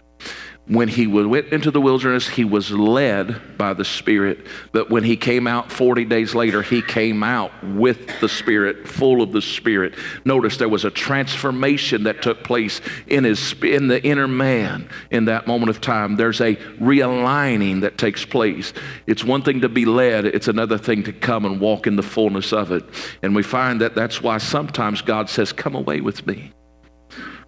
[0.67, 4.47] when he went into the wilderness, he was led by the Spirit.
[4.71, 9.21] But when he came out 40 days later, he came out with the Spirit, full
[9.21, 9.95] of the Spirit.
[10.23, 15.25] Notice there was a transformation that took place in, his, in the inner man in
[15.25, 16.15] that moment of time.
[16.15, 18.71] There's a realigning that takes place.
[19.05, 22.03] It's one thing to be led, it's another thing to come and walk in the
[22.03, 22.85] fullness of it.
[23.21, 26.53] And we find that that's why sometimes God says, Come away with me.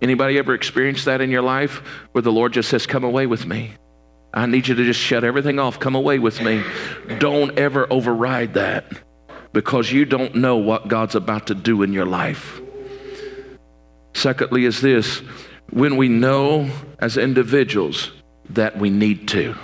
[0.01, 1.77] Anybody ever experienced that in your life
[2.11, 3.75] where the Lord just says, Come away with me?
[4.33, 5.79] I need you to just shut everything off.
[5.79, 6.61] Come away with me.
[7.19, 8.85] Don't ever override that
[9.53, 12.59] because you don't know what God's about to do in your life.
[14.13, 15.19] Secondly, is this
[15.69, 16.69] when we know
[16.99, 18.11] as individuals
[18.49, 19.55] that we need to.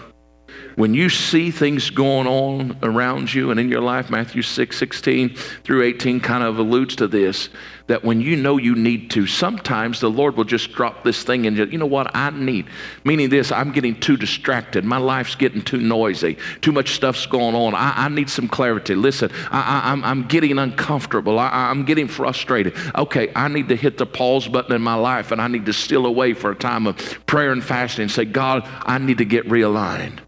[0.76, 5.36] When you see things going on around you and in your life, Matthew 6, 16
[5.64, 7.50] through 18 kind of alludes to this,
[7.88, 11.46] that when you know you need to, sometimes the Lord will just drop this thing
[11.46, 12.68] and you know what I need.
[13.04, 14.86] Meaning this, I'm getting too distracted.
[14.86, 16.38] My life's getting too noisy.
[16.62, 17.76] Too much stuff's going on.
[17.76, 18.96] I, I need some clarity.
[18.96, 21.38] Listen, I, am getting uncomfortable.
[21.38, 22.78] I, I'm getting frustrated.
[22.96, 25.74] Okay, I need to hit the pause button in my life and I need to
[25.74, 29.26] steal away for a time of prayer and fasting and say, God, I need to
[29.26, 30.20] get realigned.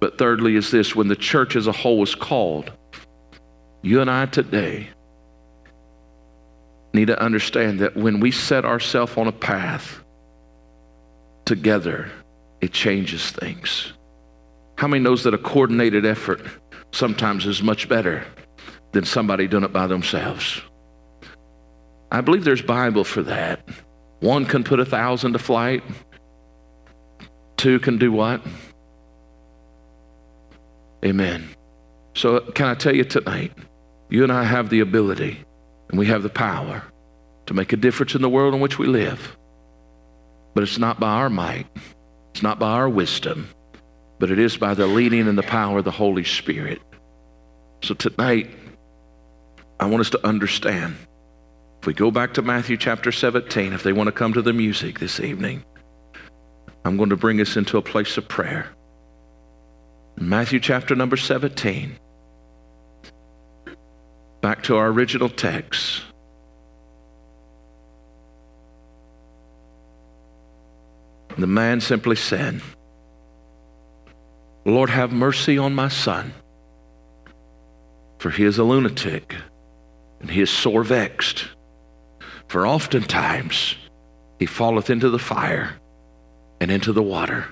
[0.00, 2.72] But thirdly, is this when the church as a whole is called,
[3.82, 4.88] you and I today
[6.92, 10.02] need to understand that when we set ourselves on a path
[11.44, 12.10] together,
[12.60, 13.92] it changes things.
[14.76, 16.40] How many knows that a coordinated effort
[16.92, 18.24] sometimes is much better
[18.92, 20.62] than somebody doing it by themselves?
[22.10, 23.60] I believe there's Bible for that.
[24.20, 25.82] One can put a thousand to flight.
[27.56, 28.42] Two can do what?
[31.04, 31.48] Amen.
[32.14, 33.52] So, can I tell you tonight,
[34.10, 35.44] you and I have the ability
[35.88, 36.82] and we have the power
[37.46, 39.36] to make a difference in the world in which we live.
[40.54, 41.66] But it's not by our might,
[42.32, 43.48] it's not by our wisdom,
[44.18, 46.80] but it is by the leading and the power of the Holy Spirit.
[47.82, 48.50] So, tonight,
[49.78, 50.96] I want us to understand.
[51.80, 54.52] If we go back to Matthew chapter 17, if they want to come to the
[54.52, 55.64] music this evening,
[56.84, 58.68] I'm going to bring us into a place of prayer.
[60.16, 61.98] Matthew chapter number 17.
[64.40, 66.02] Back to our original text.
[71.38, 72.60] The man simply said,
[74.64, 76.34] Lord, have mercy on my son,
[78.18, 79.34] for he is a lunatic
[80.20, 81.48] and he is sore vexed.
[82.48, 83.76] For oftentimes
[84.38, 85.74] he falleth into the fire
[86.60, 87.46] and into the water.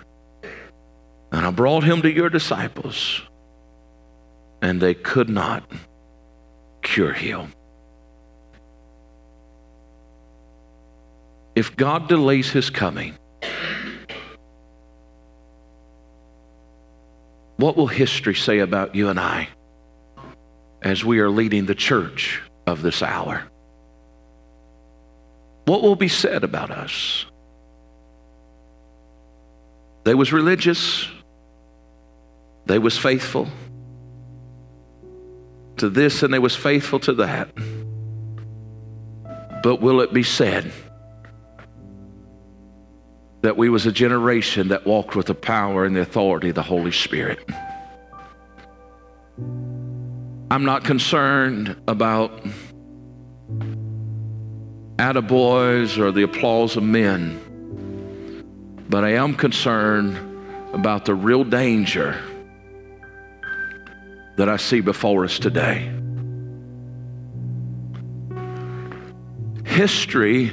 [1.31, 3.22] And I brought him to your disciples,
[4.62, 5.62] and they could not
[6.83, 7.53] cure him.
[11.55, 13.14] If God delays his coming,
[17.57, 19.49] what will history say about you and I
[20.81, 23.43] as we are leading the church of this hour?
[25.66, 27.26] What will be said about us?
[30.05, 31.07] They was religious.
[32.69, 33.49] They was faithful
[35.79, 37.49] to this and they was faithful to that.
[39.62, 40.71] But will it be said
[43.41, 46.62] that we was a generation that walked with the power and the authority of the
[46.62, 47.39] Holy Spirit?
[50.51, 52.45] I'm not concerned about
[54.99, 57.41] attaboys or the applause of men,
[58.91, 60.19] but I am concerned
[60.75, 62.21] about the real danger
[64.39, 65.93] that I see before us today.
[69.64, 70.53] History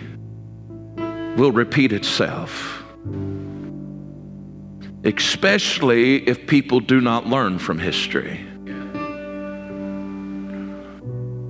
[1.37, 2.83] will repeat itself,
[5.03, 8.39] especially if people do not learn from history.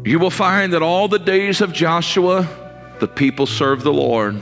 [0.03, 2.49] You will find that all the days of Joshua,
[2.99, 4.41] the people served the Lord.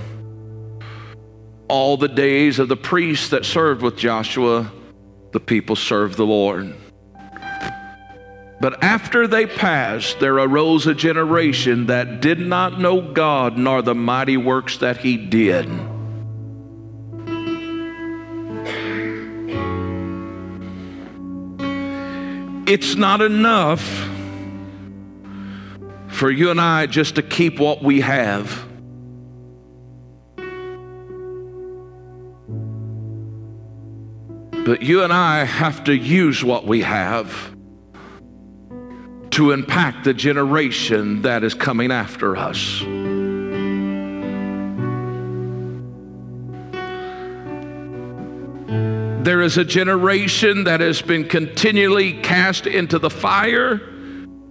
[1.67, 4.71] All the days of the priests that served with Joshua,
[5.31, 6.75] the people served the Lord.
[8.64, 13.93] But after they passed, there arose a generation that did not know God nor the
[13.93, 15.66] mighty works that He did.
[22.66, 23.82] It's not enough
[26.07, 28.66] for you and I just to keep what we have.
[34.66, 37.52] But you and I have to use what we have
[39.34, 42.81] to impact the generation that is coming after us.
[49.25, 53.81] There is a generation that has been continually cast into the fire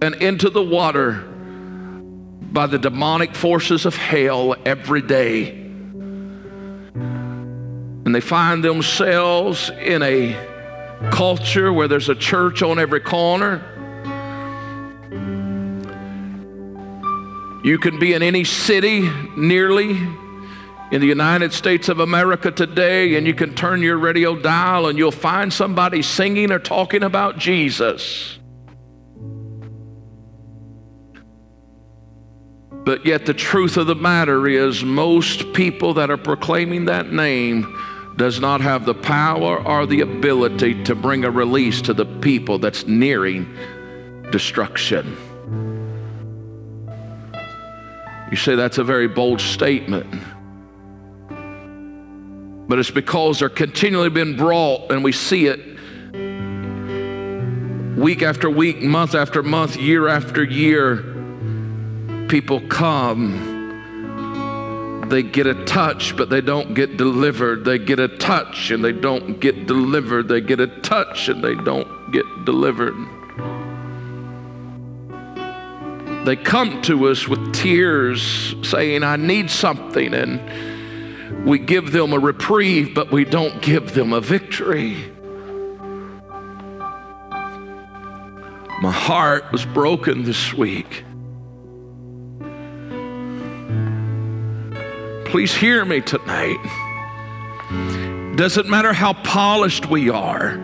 [0.01, 1.13] and into the water
[2.51, 5.51] by the demonic forces of hell every day.
[8.05, 10.35] And they find themselves in a
[11.09, 13.69] culture where there's a church on every corner
[17.63, 19.91] You can be in any city nearly
[20.91, 24.97] in the United States of America today, and you can turn your radio dial and
[24.97, 28.37] you'll find somebody singing or talking about Jesus.
[32.69, 37.79] But yet, the truth of the matter is, most people that are proclaiming that name
[38.17, 42.59] does not have the power or the ability to bring a release to the people
[42.59, 43.47] that's nearing
[44.31, 45.17] destruction.
[48.31, 50.07] You say that's a very bold statement.
[52.67, 55.59] But it's because they're continually being brought, and we see it
[57.97, 61.09] week after week, month after month, year after year.
[62.27, 63.53] People come
[65.13, 67.65] they get a touch, but they don't get delivered.
[67.65, 70.27] They get a touch and they don't get delivered.
[70.27, 72.95] They get a touch and they don't get delivered.
[76.25, 80.13] They come to us with tears saying, I need something.
[80.13, 85.11] And we give them a reprieve, but we don't give them a victory.
[88.81, 91.03] My heart was broken this week.
[95.25, 96.59] Please hear me tonight.
[98.37, 100.57] Doesn't matter how polished we are.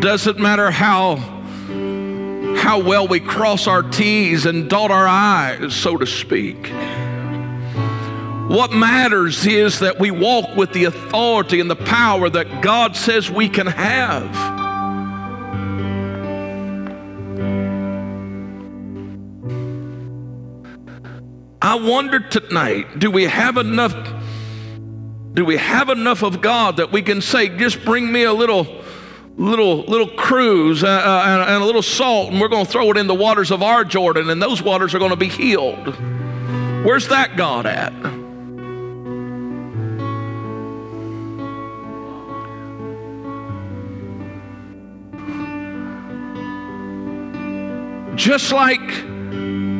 [0.00, 1.37] Doesn't matter how
[2.58, 6.66] how well we cross our T's and dot our I's, so to speak.
[8.48, 13.30] What matters is that we walk with the authority and the power that God says
[13.30, 14.58] we can have.
[21.60, 23.94] I wonder tonight, do we have enough
[25.34, 28.82] do we have enough of God that we can say just bring me a little
[29.38, 32.96] little little cruse uh, uh, and a little salt and we're going to throw it
[32.96, 35.94] in the waters of our Jordan and those waters are going to be healed.
[36.84, 37.92] Where's that God at?
[48.16, 48.80] Just like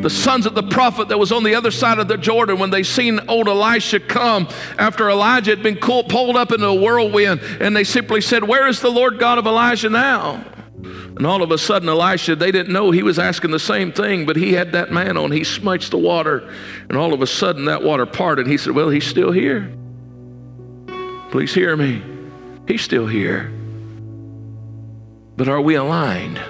[0.02, 2.70] the sons of the prophet that was on the other side of the Jordan when
[2.70, 7.76] they seen old Elisha come after Elijah had been pulled up into a whirlwind, and
[7.76, 10.44] they simply said, Where is the Lord God of Elijah now?
[10.82, 14.24] And all of a sudden, Elisha, they didn't know he was asking the same thing,
[14.24, 15.32] but he had that man on.
[15.32, 16.48] He smites the water,
[16.88, 18.46] and all of a sudden, that water parted.
[18.46, 19.74] He said, Well, he's still here.
[21.32, 22.02] Please hear me.
[22.68, 23.52] He's still here.
[25.36, 26.40] But are we aligned?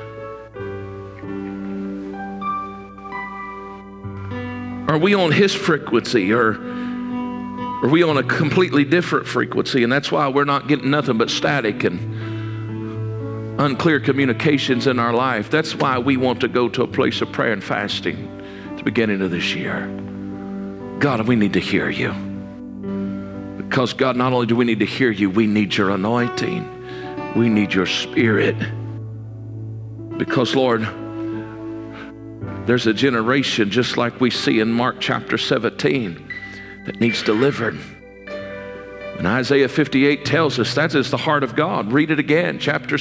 [4.98, 9.84] Are we on his frequency or are we on a completely different frequency?
[9.84, 15.50] And that's why we're not getting nothing but static and unclear communications in our life.
[15.50, 18.26] That's why we want to go to a place of prayer and fasting
[18.72, 19.86] at the beginning of this year.
[20.98, 22.10] God, we need to hear you.
[23.56, 27.48] Because, God, not only do we need to hear you, we need your anointing, we
[27.48, 28.56] need your spirit.
[30.18, 30.88] Because, Lord,
[32.68, 36.32] there's a generation, just like we see in Mark chapter 17,
[36.84, 37.78] that needs delivered.
[39.16, 41.90] And Isaiah 58 tells us that is the heart of God.
[41.92, 42.98] Read it again, chapter,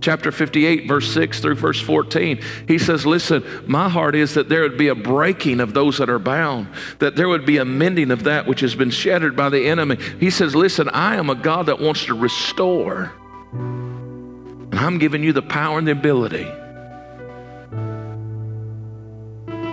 [0.00, 2.40] chapter 58, verse 6 through verse 14.
[2.66, 6.08] He says, Listen, my heart is that there would be a breaking of those that
[6.08, 6.68] are bound,
[6.98, 9.98] that there would be a mending of that which has been shattered by the enemy.
[10.18, 13.12] He says, Listen, I am a God that wants to restore.
[13.52, 16.50] And I'm giving you the power and the ability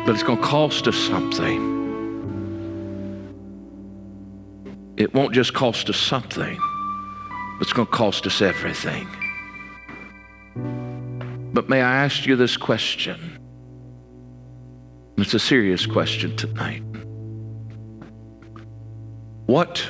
[0.08, 1.76] but it's going to cost us something.
[4.95, 9.05] It won't just cost us something, but it's going to cost us everything.
[11.51, 13.38] But may I ask you this question?
[15.18, 16.84] It's a serious question tonight.
[19.45, 19.86] What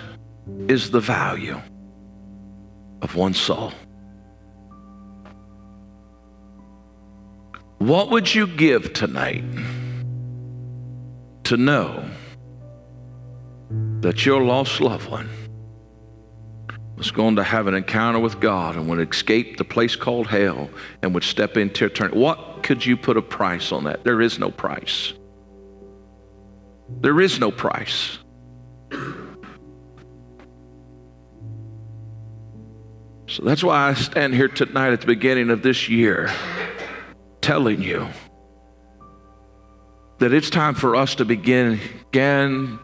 [0.68, 1.62] is the value
[3.04, 3.72] of one soul?
[7.78, 9.44] What would you give tonight?
[11.48, 12.04] To know
[14.02, 15.30] that your lost loved one
[16.98, 20.70] was going to have an encounter with God and would escape the place called hell
[21.02, 22.20] and would step into eternity.
[22.20, 24.04] What could you put a price on that?
[24.04, 25.14] There is no price.
[27.00, 28.18] There is no price.
[33.30, 36.30] So that's why I stand here tonight at the beginning of this year
[37.40, 38.10] telling you
[40.20, 42.80] that it's time for us to begin again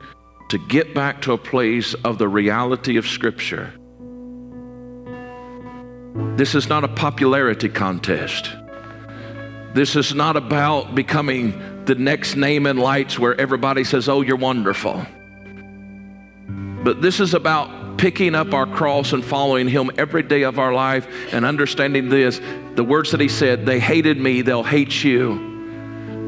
[0.49, 3.73] to get back to a place of the reality of Scripture.
[6.35, 8.51] This is not a popularity contest.
[9.73, 14.37] This is not about becoming the next name in lights where everybody says, Oh, you're
[14.37, 15.05] wonderful.
[16.83, 20.73] But this is about picking up our cross and following Him every day of our
[20.73, 22.39] life and understanding this.
[22.75, 25.52] The words that He said, they hated me, they'll hate you.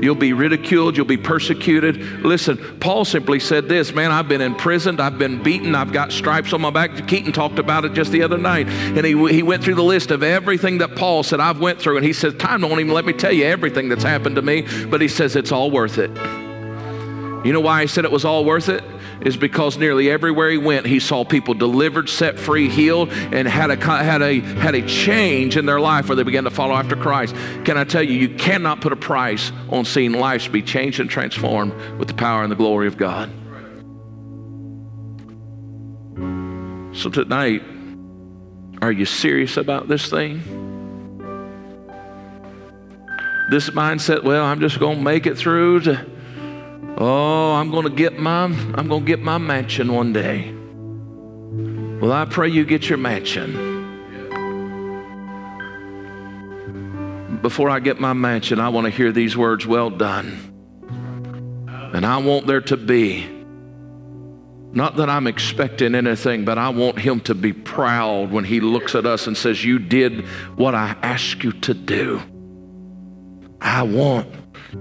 [0.02, 0.98] You'll be ridiculed.
[0.98, 1.98] You'll be persecuted.
[2.22, 5.00] Listen, Paul simply said this Man, I've been imprisoned.
[5.00, 5.74] I've been beaten.
[5.76, 7.08] I've got stripes on my back.
[7.08, 8.68] Keaton talked about it just the other night.
[8.68, 11.98] And he, he went through the list of everything that Paul said I've went through.
[11.98, 14.66] And he says, Time won't even let me tell you everything that's happened to me.
[14.86, 16.12] But he says, It's all worth it.
[17.46, 18.84] You know why he said it was all worth it?
[19.26, 23.72] Is because nearly everywhere he went, he saw people delivered, set free, healed, and had
[23.72, 26.96] a, had a, had a change in their life where they began to follow after
[26.96, 27.36] Christ.
[27.66, 31.10] Can I tell you, you cannot put a price on seeing lives be changed and
[31.10, 33.30] transformed with the power and the glory of God.
[36.96, 37.64] So tonight,
[38.82, 40.44] are you serious about this thing?
[43.50, 46.06] This mindset, well, I'm just going to make it through to
[46.98, 50.54] Oh, I'm going to get my I'm going to get my mansion one day.
[52.00, 53.74] Well, I pray you get your mansion.
[57.42, 60.54] Before I get my mansion, I want to hear these words, well done.
[61.94, 63.36] And I want there to be
[64.76, 68.94] not that I'm expecting anything, but I want him to be proud when he looks
[68.94, 70.26] at us and says, You did
[70.58, 72.22] what I asked you to do.
[73.62, 74.28] I want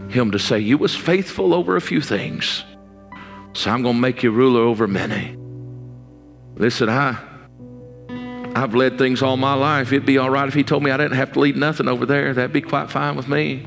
[0.09, 2.65] him to say, You was faithful over a few things,
[3.53, 5.37] so I'm going to make you ruler over many.
[6.57, 7.19] Listen, I,
[8.55, 9.93] I've led things all my life.
[9.93, 12.07] It'd be all right if he told me I didn't have to lead nothing over
[12.07, 12.33] there.
[12.33, 13.67] That'd be quite fine with me.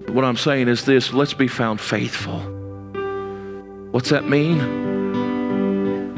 [0.00, 2.40] But what I'm saying is this let's be found faithful.
[3.92, 4.97] What's that mean?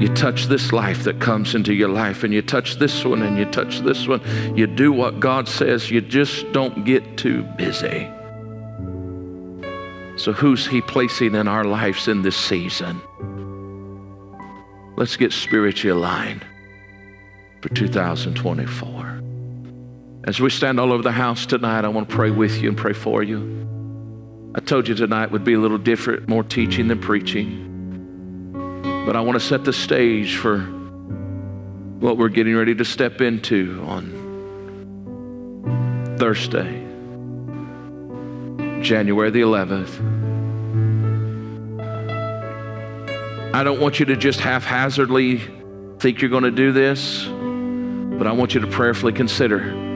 [0.01, 3.37] You touch this life that comes into your life, and you touch this one, and
[3.37, 4.23] you touch this one.
[4.57, 5.91] You do what God says.
[5.91, 8.09] You just don't get too busy.
[10.17, 12.99] So, who's He placing in our lives in this season?
[14.97, 16.47] Let's get spiritually aligned
[17.61, 19.23] for 2024.
[20.25, 22.79] As we stand all over the house tonight, I want to pray with you and
[22.79, 23.61] pray for you.
[24.55, 27.67] I told you tonight would be a little different, more teaching than preaching.
[29.07, 30.61] But I want to set the stage for
[32.01, 34.17] what we're getting ready to step into on
[36.19, 36.87] Thursday,
[38.83, 40.19] January the 11th.
[43.55, 45.43] I don't want you to just haphazardly
[45.99, 49.89] think you're going to do this, but I want you to prayerfully consider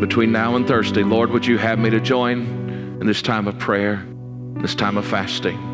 [0.00, 2.40] between now and Thursday, Lord, would you have me to join
[3.00, 4.04] in this time of prayer,
[4.56, 5.69] this time of fasting?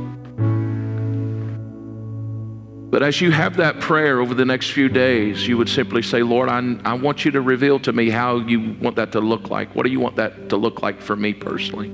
[2.88, 6.22] But as you have that prayer over the next few days, you would simply say,
[6.22, 9.50] Lord, I, I want you to reveal to me how you want that to look
[9.50, 9.74] like.
[9.74, 11.88] What do you want that to look like for me personally?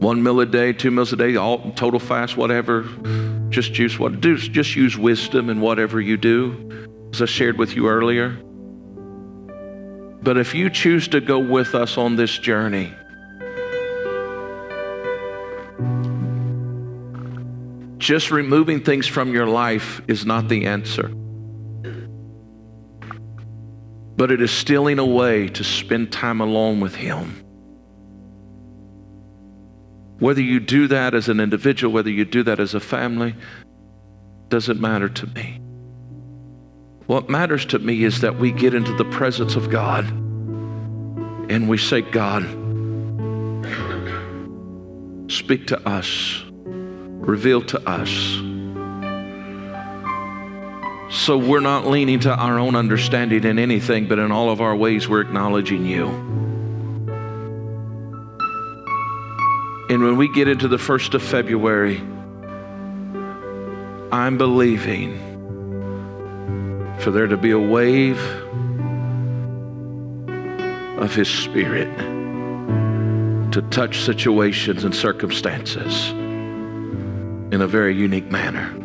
[0.00, 2.88] One meal a day, two meals a day, all total fast, whatever.
[3.50, 4.38] Just use what do.
[4.38, 8.38] Just use wisdom in whatever you do, as I shared with you earlier.
[10.22, 12.94] But if you choose to go with us on this journey,
[18.00, 21.08] Just removing things from your life is not the answer.
[24.16, 27.44] But it is stealing away to spend time alone with Him.
[30.18, 33.34] Whether you do that as an individual, whether you do that as a family,
[34.48, 35.60] doesn't matter to me.
[37.04, 40.06] What matters to me is that we get into the presence of God
[41.50, 42.44] and we say, God,
[45.30, 46.44] speak to us
[47.20, 48.10] revealed to us.
[51.10, 54.74] So we're not leaning to our own understanding in anything, but in all of our
[54.76, 56.06] ways, we're acknowledging you.
[59.90, 61.98] And when we get into the 1st of February,
[64.12, 65.18] I'm believing
[67.00, 68.20] for there to be a wave
[70.98, 71.90] of His Spirit
[73.52, 76.12] to touch situations and circumstances
[77.52, 78.76] in a very unique manner.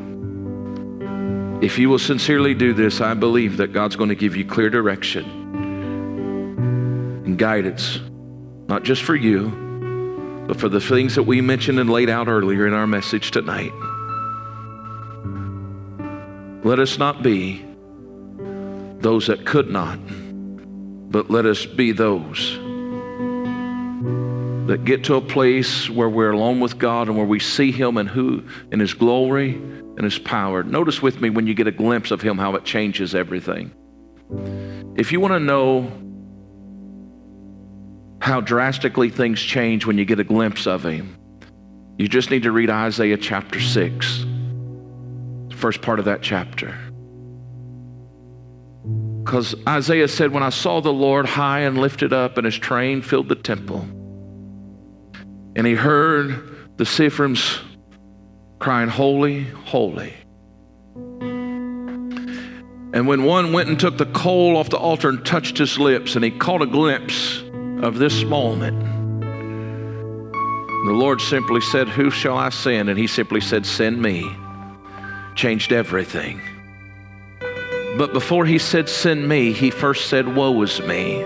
[1.63, 4.69] If you will sincerely do this, I believe that God's going to give you clear
[4.69, 5.25] direction
[7.25, 7.99] and guidance,
[8.67, 12.67] not just for you, but for the things that we mentioned and laid out earlier
[12.67, 13.71] in our message tonight.
[16.63, 17.63] Let us not be
[18.99, 19.99] those that could not,
[21.11, 22.59] but let us be those
[24.67, 27.97] that get to a place where we're alone with God and where we see Him
[27.97, 30.63] and who in His glory and His power.
[30.63, 33.71] Notice with me when you get a glimpse of Him how it changes everything.
[34.97, 35.91] If you want to know
[38.21, 41.15] how drastically things change when you get a glimpse of Him,
[41.97, 44.25] you just need to read Isaiah chapter 6,
[45.49, 46.75] the first part of that chapter.
[49.23, 53.01] Because Isaiah said, When I saw the Lord high and lifted up, and his train
[53.01, 53.87] filled the temple,
[55.55, 57.59] and he heard the seraphims
[58.59, 60.13] crying, Holy, holy.
[62.93, 66.15] And when one went and took the coal off the altar and touched his lips,
[66.15, 67.43] and he caught a glimpse
[67.81, 68.79] of this moment,
[70.85, 72.89] the Lord simply said, Who shall I send?
[72.89, 74.23] And he simply said, Send me.
[75.35, 76.39] Changed everything.
[77.97, 81.25] But before he said, Send me, he first said, Woe is me.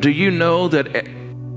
[0.00, 1.06] Do you know that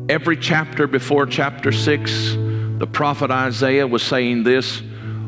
[0.09, 2.33] every chapter before chapter 6,
[2.79, 4.81] the prophet Isaiah was saying this?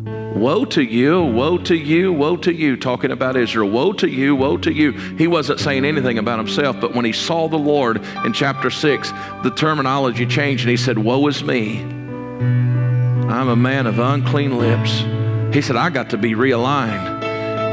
[0.04, 3.70] Woe to you, woe to you, woe to you, talking about Israel.
[3.70, 4.94] Woe to you, woe to you.
[4.94, 9.12] He wasn't saying anything about himself, but when he saw the Lord in chapter 6,
[9.44, 11.82] the terminology changed and he said, Woe is me.
[11.82, 15.02] I'm a man of unclean lips.
[15.54, 17.22] He said, I got to be realigned.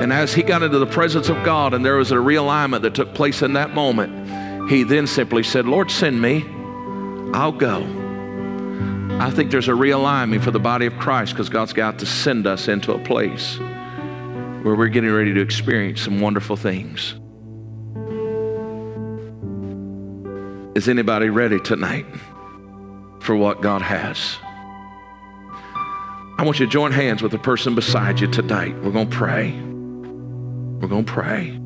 [0.02, 2.94] And as he got into the presence of God and there was a realignment that
[2.94, 6.44] took place in that moment, he then simply said, Lord, send me.
[7.34, 7.82] I'll go.
[9.20, 12.46] I think there's a realignment for the body of Christ because God's got to send
[12.46, 17.14] us into a place where we're getting ready to experience some wonderful things.
[20.76, 22.06] Is anybody ready tonight
[23.20, 24.36] for what God has?
[26.38, 28.80] I want you to join hands with the person beside you tonight.
[28.82, 29.50] We're going to pray.
[29.52, 31.58] We're going to pray.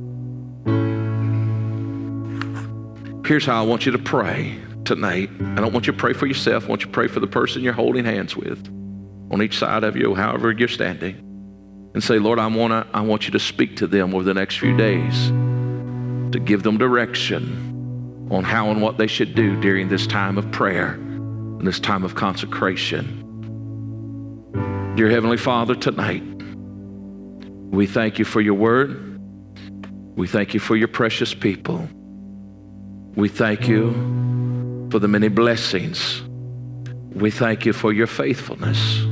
[3.29, 5.31] Here's how I want you to pray tonight.
[5.41, 6.65] I don't want you to pray for yourself.
[6.65, 8.67] I want you to pray for the person you're holding hands with
[9.31, 11.17] on each side of you, however you're standing.
[11.95, 14.59] And say, Lord, I, wanna, I want you to speak to them over the next
[14.59, 15.29] few days
[16.33, 20.51] to give them direction on how and what they should do during this time of
[20.53, 23.19] prayer and this time of consecration.
[24.97, 26.23] Dear Heavenly Father, tonight,
[27.71, 29.21] we thank you for your word.
[30.17, 31.89] We thank you for your precious people.
[33.15, 33.91] We thank you
[34.93, 36.21] for the many blessings.
[37.15, 39.03] We thank you for your faithfulness.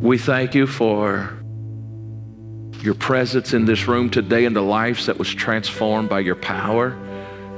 [0.00, 1.36] We thank you for
[2.80, 6.90] your presence in this room today in the lives that was transformed by your power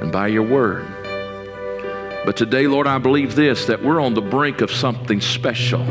[0.00, 0.86] and by your word.
[2.24, 5.84] But today, Lord, I believe this that we're on the brink of something special.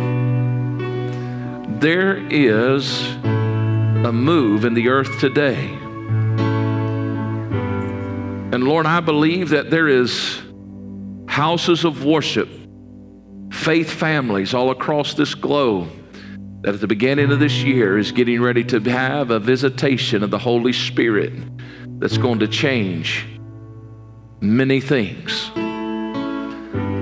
[1.77, 5.67] There is a move in the earth today.
[8.51, 10.41] And Lord, I believe that there is
[11.39, 12.49] houses of worship,
[13.49, 15.89] faith families all across this globe
[16.63, 20.31] that at the beginning of this year is getting ready to have a visitation of
[20.31, 21.31] the Holy Spirit
[21.97, 23.25] that's going to change
[24.41, 25.49] many things.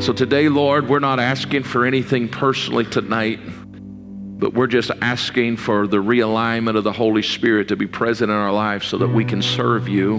[0.05, 3.39] So today, Lord, we're not asking for anything personally tonight,
[4.39, 8.37] but we're just asking for the realignment of the Holy Spirit to be present in
[8.37, 10.17] our lives so that we can serve you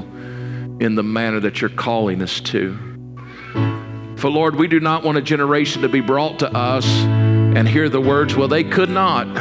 [0.81, 2.98] in the manner that you're calling us to.
[4.19, 7.89] For Lord, we do not want a generation to be brought to us and hear
[7.89, 9.33] the words, well, they could not.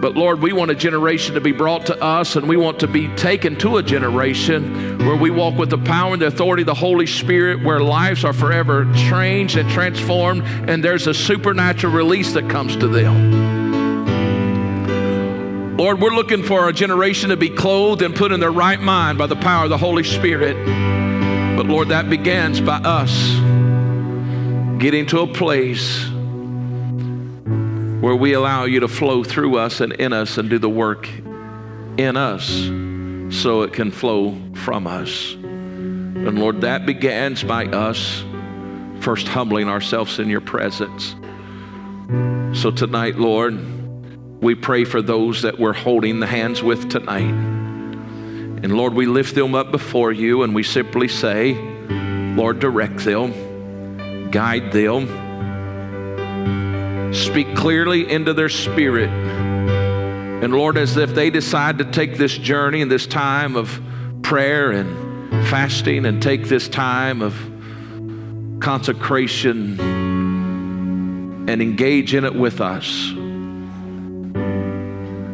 [0.00, 2.86] But Lord, we want a generation to be brought to us and we want to
[2.86, 6.66] be taken to a generation where we walk with the power and the authority of
[6.66, 12.34] the Holy Spirit, where lives are forever changed and transformed, and there's a supernatural release
[12.34, 13.50] that comes to them.
[15.76, 19.18] Lord, we're looking for a generation to be clothed and put in their right mind
[19.18, 21.09] by the power of the Holy Spirit.
[21.60, 23.12] But Lord, that begins by us
[24.80, 26.08] getting to a place
[28.00, 31.06] where we allow you to flow through us and in us and do the work
[31.98, 32.48] in us
[33.38, 35.34] so it can flow from us.
[35.34, 38.24] And Lord, that begins by us
[39.00, 41.14] first humbling ourselves in your presence.
[42.58, 47.59] So tonight, Lord, we pray for those that we're holding the hands with tonight.
[48.62, 51.54] And Lord, we lift them up before you and we simply say,
[52.36, 55.06] Lord, direct them, guide them,
[57.14, 59.08] speak clearly into their spirit.
[59.08, 63.80] And Lord, as if they decide to take this journey and this time of
[64.22, 67.34] prayer and fasting and take this time of
[68.60, 69.80] consecration
[71.48, 73.10] and engage in it with us.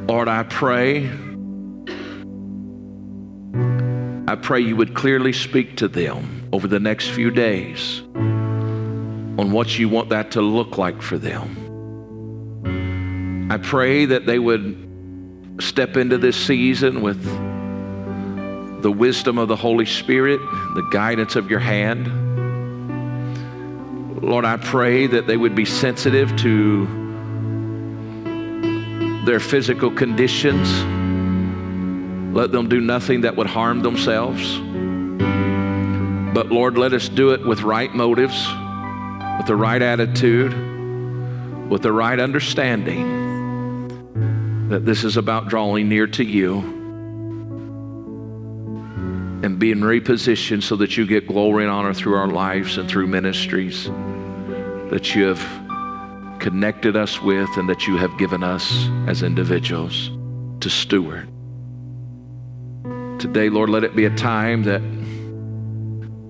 [0.08, 1.10] Lord, I pray
[4.28, 9.78] I pray you would clearly speak to them over the next few days on what
[9.78, 11.62] you want that to look like for them.
[13.52, 17.22] I pray that they would step into this season with
[18.82, 20.40] the wisdom of the Holy Spirit,
[20.74, 22.08] the guidance of your hand.
[24.20, 26.86] Lord, I pray that they would be sensitive to
[29.24, 30.95] their physical conditions
[32.36, 34.58] Let them do nothing that would harm themselves.
[36.34, 38.46] But Lord, let us do it with right motives,
[39.38, 40.52] with the right attitude,
[41.70, 43.88] with the right understanding
[44.68, 46.58] that this is about drawing near to you
[49.42, 53.06] and being repositioned so that you get glory and honor through our lives and through
[53.06, 53.86] ministries
[54.90, 60.10] that you have connected us with and that you have given us as individuals
[60.60, 61.30] to steward.
[63.18, 64.82] Today, Lord, let it be a time that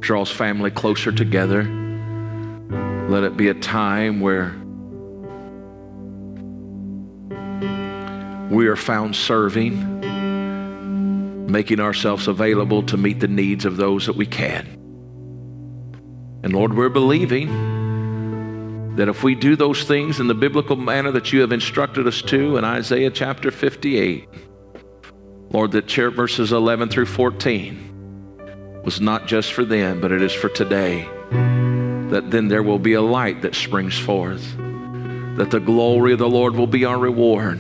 [0.00, 1.64] draws family closer together.
[3.08, 4.54] Let it be a time where
[8.54, 9.96] we are found serving,
[11.50, 14.64] making ourselves available to meet the needs of those that we can.
[16.44, 17.48] And Lord, we're believing
[18.94, 22.22] that if we do those things in the biblical manner that you have instructed us
[22.22, 24.28] to in Isaiah chapter 58,
[25.50, 30.48] Lord, that verses 11 through 14 was not just for them, but it is for
[30.48, 31.08] today.
[32.10, 34.56] That then there will be a light that springs forth.
[35.36, 37.58] That the glory of the Lord will be our reward.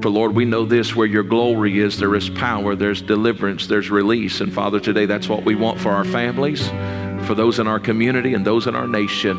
[0.00, 3.90] For Lord, we know this where your glory is, there is power, there's deliverance, there's
[3.90, 4.40] release.
[4.40, 6.68] And Father, today that's what we want for our families,
[7.26, 9.38] for those in our community, and those in our nation,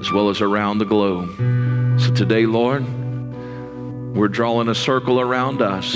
[0.00, 1.28] as well as around the globe.
[2.00, 2.86] So today, Lord,
[4.14, 5.94] we're drawing a circle around us,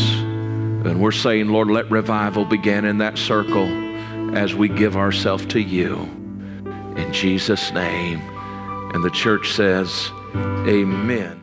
[0.84, 3.68] and we're saying, Lord, let revival begin in that circle
[4.36, 5.96] as we give ourselves to you.
[6.96, 8.20] In Jesus' name.
[8.94, 11.41] And the church says, Amen.